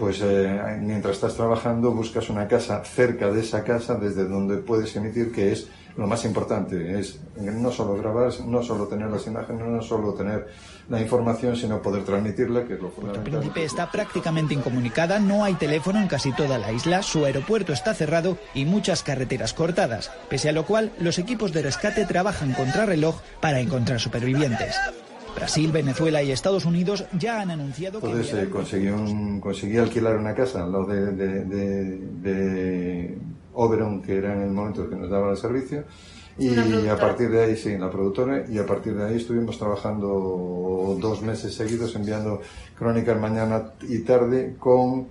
Pues 0.00 0.22
eh, 0.22 0.78
mientras 0.80 1.16
estás 1.16 1.34
trabajando 1.34 1.92
buscas 1.92 2.30
una 2.30 2.48
casa 2.48 2.82
cerca 2.82 3.30
de 3.30 3.40
esa 3.40 3.62
casa 3.62 3.96
desde 3.96 4.26
donde 4.26 4.56
puedes 4.56 4.96
emitir, 4.96 5.30
que 5.30 5.52
es 5.52 5.68
lo 5.94 6.06
más 6.06 6.24
importante 6.24 6.98
es 6.98 7.20
no 7.36 7.70
solo 7.70 7.98
grabar, 7.98 8.32
no 8.46 8.62
solo 8.62 8.86
tener 8.86 9.10
las 9.10 9.26
imágenes, 9.26 9.66
no 9.66 9.82
solo 9.82 10.14
tener 10.14 10.48
la 10.88 11.02
información, 11.02 11.54
sino 11.54 11.82
poder 11.82 12.04
transmitirla, 12.04 12.64
que 12.64 12.74
es 12.74 12.80
lo 12.80 12.88
fundamental. 12.88 13.26
El 13.26 13.40
Príncipe 13.40 13.64
está 13.64 13.90
prácticamente 13.90 14.54
incomunicada, 14.54 15.18
no 15.18 15.44
hay 15.44 15.52
teléfono 15.54 16.00
en 16.00 16.08
casi 16.08 16.32
toda 16.32 16.56
la 16.56 16.72
isla, 16.72 17.02
su 17.02 17.26
aeropuerto 17.26 17.74
está 17.74 17.92
cerrado 17.92 18.38
y 18.54 18.64
muchas 18.64 19.02
carreteras 19.02 19.52
cortadas, 19.52 20.10
pese 20.30 20.48
a 20.48 20.52
lo 20.52 20.64
cual 20.64 20.92
los 20.98 21.18
equipos 21.18 21.52
de 21.52 21.60
rescate 21.60 22.06
trabajan 22.06 22.54
contra 22.54 22.86
reloj 22.86 23.20
para 23.42 23.60
encontrar 23.60 24.00
supervivientes. 24.00 24.76
Brasil, 25.34 25.72
Venezuela 25.72 26.22
y 26.22 26.30
Estados 26.30 26.64
Unidos 26.64 27.04
ya 27.18 27.40
han 27.40 27.50
anunciado 27.50 28.00
que... 28.00 28.06
Entonces 28.06 28.34
eh, 28.34 28.50
conseguí, 28.50 29.76
alquilar 29.76 30.16
una 30.16 30.34
casa 30.34 30.64
al 30.64 30.72
lado 30.72 30.86
de, 30.86 31.12
de 31.12 33.18
Oberon, 33.54 34.02
que 34.02 34.16
era 34.16 34.34
en 34.34 34.42
el 34.42 34.50
momento 34.50 34.88
que 34.88 34.96
nos 34.96 35.10
daba 35.10 35.30
el 35.30 35.36
servicio. 35.36 35.84
Y 36.38 36.88
a 36.88 36.96
partir 36.96 37.30
de 37.30 37.44
ahí, 37.44 37.56
sí, 37.56 37.76
la 37.76 37.90
productora, 37.90 38.44
y 38.48 38.56
a 38.56 38.64
partir 38.64 38.94
de 38.94 39.04
ahí 39.04 39.16
estuvimos 39.16 39.58
trabajando 39.58 40.96
dos 40.98 41.20
meses 41.20 41.54
seguidos 41.54 41.94
enviando 41.96 42.40
crónicas 42.78 43.20
mañana 43.20 43.72
y 43.82 43.98
tarde 44.00 44.54
con 44.58 45.08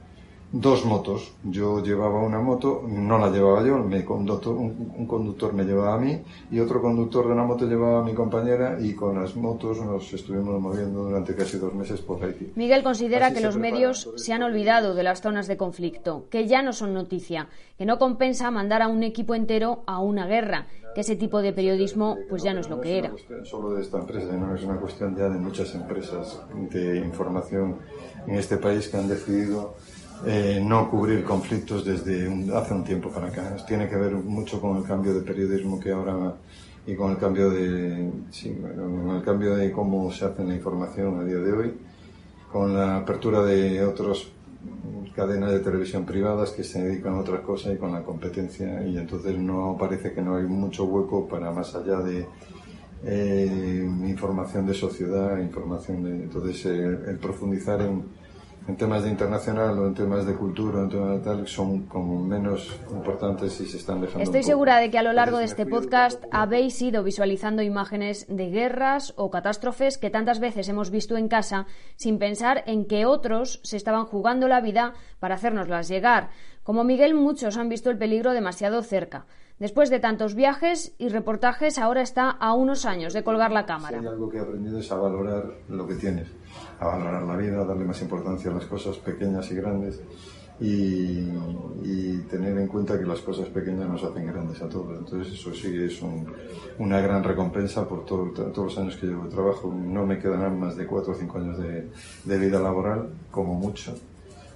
dos 0.52 0.86
motos. 0.86 1.32
Yo 1.44 1.84
llevaba 1.84 2.22
una 2.22 2.40
moto, 2.40 2.84
no 2.88 3.18
la 3.20 3.30
llevaba 3.30 3.66
yo, 3.66 3.78
me 3.78 4.04
conductor, 4.04 4.56
un, 4.56 5.06
conductor 5.06 5.54
me 5.54 5.64
llevaba 5.64 5.96
a 5.96 6.00
mí 6.00 6.22
y 6.52 6.60
otro 6.60 6.82
conductor 6.82 7.28
de 7.28 7.34
una 7.34 7.44
moto 7.44 7.68
llevaba 7.68 8.00
a 8.00 8.04
mi 8.04 8.14
compañera 8.14 8.78
y 8.80 8.94
con 8.94 9.20
las 9.20 9.36
motos 9.36 9.80
nos 9.80 10.12
estuvimos 10.12 10.60
moviendo 10.60 11.04
durante 11.04 11.36
casi 11.36 11.58
dos 11.58 11.74
meses 11.74 12.02
por 12.02 12.24
Haití. 12.24 12.52
Miguel 12.56 12.84
considera 12.84 13.34
que 13.34 13.42
los 13.42 13.58
medios 13.58 14.10
se 14.16 14.34
han 14.34 14.44
olvidado 14.44 14.96
de 14.96 15.04
las 15.04 15.22
zonas 15.22 15.48
de 15.48 15.58
conflicto, 15.58 16.26
que 16.30 16.48
ya 16.48 16.62
no 16.62 16.74
son 16.74 16.94
noticia, 16.94 17.48
que 17.78 17.86
no 17.86 18.00
compensa 18.00 18.50
mandar 18.50 18.82
a 18.82 18.88
un 18.88 19.04
equipo 19.04 19.36
entero 19.36 19.84
a 19.86 20.00
una 20.00 20.26
guerra, 20.26 20.68
que 20.96 21.02
ese 21.02 21.16
tipo 21.16 21.42
de 21.42 21.54
periodismo 21.54 22.18
pues 22.28 22.42
ya 22.42 22.54
no 22.54 22.62
es 22.62 22.70
lo 22.70 22.82
que 22.82 22.98
era. 22.98 23.12
Solo 23.44 23.74
de 23.74 23.84
esta 23.84 24.00
empresa, 24.00 24.34
no 24.34 24.56
es 24.56 24.64
una 24.64 24.78
cuestión 24.78 25.16
ya 25.16 25.30
de 25.30 25.38
muchas 25.38 25.76
empresas 25.76 26.42
de 26.72 26.98
información 26.98 27.78
en 28.26 28.36
este 28.36 28.58
país 28.58 28.88
que 28.88 28.98
han 28.98 29.08
decidido 29.08 29.76
eh, 30.26 30.62
no 30.64 30.90
cubrir 30.90 31.24
conflictos 31.24 31.86
desde 31.86 32.28
hace 32.54 32.74
un 32.74 32.84
tiempo 32.84 33.10
para 33.10 33.28
acá. 33.28 33.56
Tiene 33.66 33.88
que 33.88 33.96
ver 33.96 34.14
mucho 34.14 34.60
con 34.60 34.78
el 34.78 34.84
cambio 34.84 35.14
de 35.14 35.22
periodismo 35.22 35.80
que 35.80 35.92
ahora 35.92 36.36
y 36.86 36.96
con 36.96 37.12
el 37.12 37.18
cambio 37.18 37.50
de 37.50 38.12
con 38.76 39.16
el 39.16 39.24
cambio 39.24 39.56
de 39.56 39.72
cómo 39.72 40.12
se 40.12 40.26
hace 40.26 40.44
la 40.44 40.56
información 40.56 41.20
a 41.20 41.24
día 41.24 41.38
de 41.38 41.52
hoy, 41.52 41.74
con 42.52 42.74
la 42.74 42.98
apertura 42.98 43.44
de 43.44 43.84
otras 43.86 44.28
cadenas 45.16 45.52
de 45.52 45.60
televisión 45.60 46.06
privadas 46.06 46.52
que 46.52 46.64
se 46.64 46.82
dedican 46.82 47.14
a 47.14 47.20
otras 47.20 47.42
cosas 47.42 47.74
y 47.74 47.78
con 47.78 47.94
la 47.94 48.04
competencia 48.04 48.86
y 48.86 48.98
entonces 48.98 49.38
no 49.38 49.78
parece 49.80 50.12
que 50.14 50.22
no 50.22 50.36
hay 50.36 50.44
mucho 50.44 50.86
hueco 50.86 51.28
para 51.28 51.52
más 51.52 51.76
allá 51.76 52.00
de 52.00 52.26
eh, 53.06 53.90
información 54.08 54.66
de 54.66 54.74
sociedad, 54.74 55.38
información 55.40 56.04
de 56.04 56.12
entonces 56.24 56.66
el 56.66 57.18
profundizar 57.20 57.82
en 57.82 58.19
en 58.68 58.78
temas 58.78 59.04
de 59.04 59.10
internacional 59.10 59.78
o 59.80 59.88
en 59.88 59.94
temas 59.94 60.26
de 60.26 60.34
cultura 60.34 60.82
en 60.82 60.90
temas 60.90 61.12
de 61.12 61.20
tal 61.20 61.48
son 61.48 61.84
como 61.84 62.24
menos 62.24 62.80
importantes 62.92 63.60
y 63.62 63.66
se 63.66 63.78
están 63.78 64.02
dejando. 64.02 64.24
Estoy 64.24 64.44
segura 64.44 64.78
de 64.78 64.92
que 64.92 64.98
a 64.98 65.04
lo 65.04 65.14
largo 65.14 65.38
de 65.38 65.46
este 65.46 65.66
podcast 65.66 66.24
habéis 66.32 66.82
ido 66.82 67.04
visualizando 67.04 67.62
imágenes 67.62 68.26
de 68.30 68.50
guerras 68.50 69.14
o 69.18 69.30
catástrofes 69.30 69.98
que 69.98 70.10
tantas 70.10 70.40
veces 70.40 70.70
hemos 70.70 70.92
visto 70.92 71.18
en 71.18 71.28
casa 71.28 71.66
sin 71.96 72.20
pensar 72.20 72.64
en 72.68 72.86
que 72.86 73.06
otros 73.06 73.60
se 73.64 73.78
estaban 73.78 74.06
jugando 74.06 74.48
la 74.48 74.62
vida 74.62 74.94
para 75.20 75.36
hacernoslas 75.36 75.88
llegar. 75.88 76.30
Como 76.64 76.84
Miguel, 76.84 77.16
muchos 77.16 77.58
han 77.58 77.70
visto 77.70 77.90
el 77.90 77.98
peligro 77.98 78.34
demasiado 78.34 78.84
cerca. 78.84 79.26
Después 79.60 79.90
de 79.90 80.00
tantos 80.00 80.36
viajes 80.36 80.96
y 80.98 81.10
reportajes, 81.10 81.80
ahora 81.80 82.02
está 82.02 82.30
a 82.30 82.54
unos 82.54 82.86
años 82.86 83.12
de 83.12 83.24
colgar 83.24 83.52
la 83.52 83.66
cámara. 83.66 84.00
Si 84.00 84.06
hay 84.06 84.12
algo 84.12 84.30
que 84.30 84.38
he 84.38 84.42
aprendido 84.42 84.80
es 84.80 84.90
a 84.90 84.96
valorar 84.96 85.52
lo 85.68 85.86
que 85.86 85.96
tienes 85.96 86.28
a 86.80 86.86
valorar 86.88 87.24
la 87.24 87.36
vida, 87.36 87.66
darle 87.66 87.86
más 87.86 88.02
importancia 88.02 88.52
a 88.52 88.54
las 88.54 88.66
cosas 88.66 88.98
pequeñas 88.98 89.52
y 89.52 89.56
grandes 89.56 90.02
y, 90.62 92.18
tener 92.30 92.58
en 92.58 92.68
cuenta 92.68 93.00
que 93.00 93.06
las 93.06 93.22
cosas 93.22 93.48
pequeñas 93.48 93.90
nos 93.90 94.04
hacen 94.04 94.28
grandes 94.28 94.62
a 94.62 94.70
todos. 94.70 95.00
Entonces 95.00 95.34
eso 95.34 95.54
sí 95.54 95.76
es 95.76 96.00
una 96.78 97.02
gran 97.02 97.24
recompensa 97.24 97.88
por 97.88 98.06
todos 98.06 98.56
los 98.56 98.78
años 98.78 98.96
que 98.98 99.08
llevo 99.08 99.24
de 99.24 99.32
trabajo. 99.32 99.74
No 99.74 100.06
me 100.06 100.20
quedarán 100.20 100.60
más 100.60 100.76
de 100.76 100.86
cuatro 100.86 101.14
o 101.14 101.16
cinco 101.16 101.40
años 101.40 101.58
de, 101.58 102.38
vida 102.38 102.60
laboral, 102.60 103.10
como 103.32 103.56
mucho, 103.56 103.96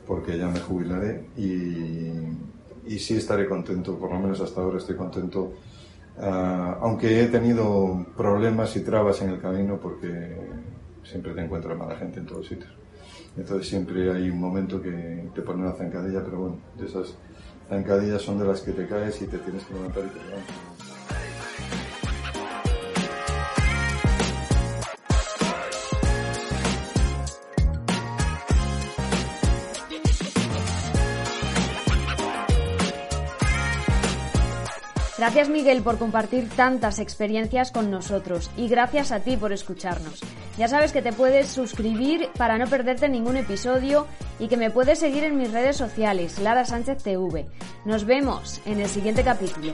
porque 0.05 0.37
ya 0.37 0.49
me 0.49 0.59
jubilaré 0.59 1.29
y, 1.35 2.11
y 2.85 2.99
sí 2.99 3.15
estaré 3.15 3.47
contento, 3.47 3.97
por 3.97 4.11
lo 4.11 4.19
menos 4.19 4.39
hasta 4.39 4.61
ahora 4.61 4.77
estoy 4.77 4.95
contento. 4.95 5.53
Ah, 6.19 6.77
aunque 6.81 7.23
he 7.23 7.27
tenido 7.27 8.05
problemas 8.15 8.75
y 8.75 8.81
trabas 8.81 9.21
en 9.23 9.31
el 9.31 9.41
camino 9.41 9.79
porque 9.81 10.37
siempre 11.03 11.33
te 11.33 11.41
encuentras 11.41 11.77
mala 11.77 11.95
gente 11.95 12.19
en 12.19 12.25
todos 12.25 12.47
sitios. 12.47 12.71
Entonces 13.37 13.67
siempre 13.67 14.11
hay 14.11 14.29
un 14.29 14.39
momento 14.39 14.81
que 14.81 15.29
te 15.33 15.41
pone 15.41 15.63
una 15.63 15.73
zancadilla, 15.73 16.23
pero 16.23 16.37
bueno, 16.37 16.57
de 16.77 16.85
esas 16.85 17.15
zancadillas 17.67 18.21
son 18.21 18.39
de 18.39 18.45
las 18.45 18.61
que 18.61 18.71
te 18.71 18.87
caes 18.87 19.21
y 19.21 19.27
te 19.27 19.37
tienes 19.39 19.63
que 19.65 19.73
levantar 19.73 20.03
y 20.05 20.09
te 20.09 20.23
levantas. 20.23 20.73
Gracias 35.23 35.47
Miguel 35.47 35.81
por 35.81 35.97
compartir 35.97 36.49
tantas 36.49 36.99
experiencias 36.99 37.71
con 37.71 37.89
nosotros 37.89 38.51
y 38.57 38.67
gracias 38.67 39.13
a 39.13 39.21
ti 39.21 39.37
por 39.37 39.53
escucharnos. 39.53 40.21
Ya 40.57 40.67
sabes 40.67 40.91
que 40.91 41.01
te 41.01 41.13
puedes 41.13 41.47
suscribir 41.47 42.29
para 42.37 42.57
no 42.57 42.67
perderte 42.67 43.09
ningún 43.09 43.37
episodio 43.37 44.07
y 44.39 44.47
que 44.47 44.57
me 44.57 44.69
puedes 44.69 44.99
seguir 44.99 45.23
en 45.23 45.37
mis 45.37 45.51
redes 45.51 45.77
sociales, 45.77 46.37
Lara 46.39 46.63
Sánchez 46.63 47.01
TV. 47.03 47.47
Nos 47.85 48.05
vemos 48.05 48.61
en 48.65 48.79
el 48.79 48.87
siguiente 48.87 49.23
capítulo. 49.23 49.73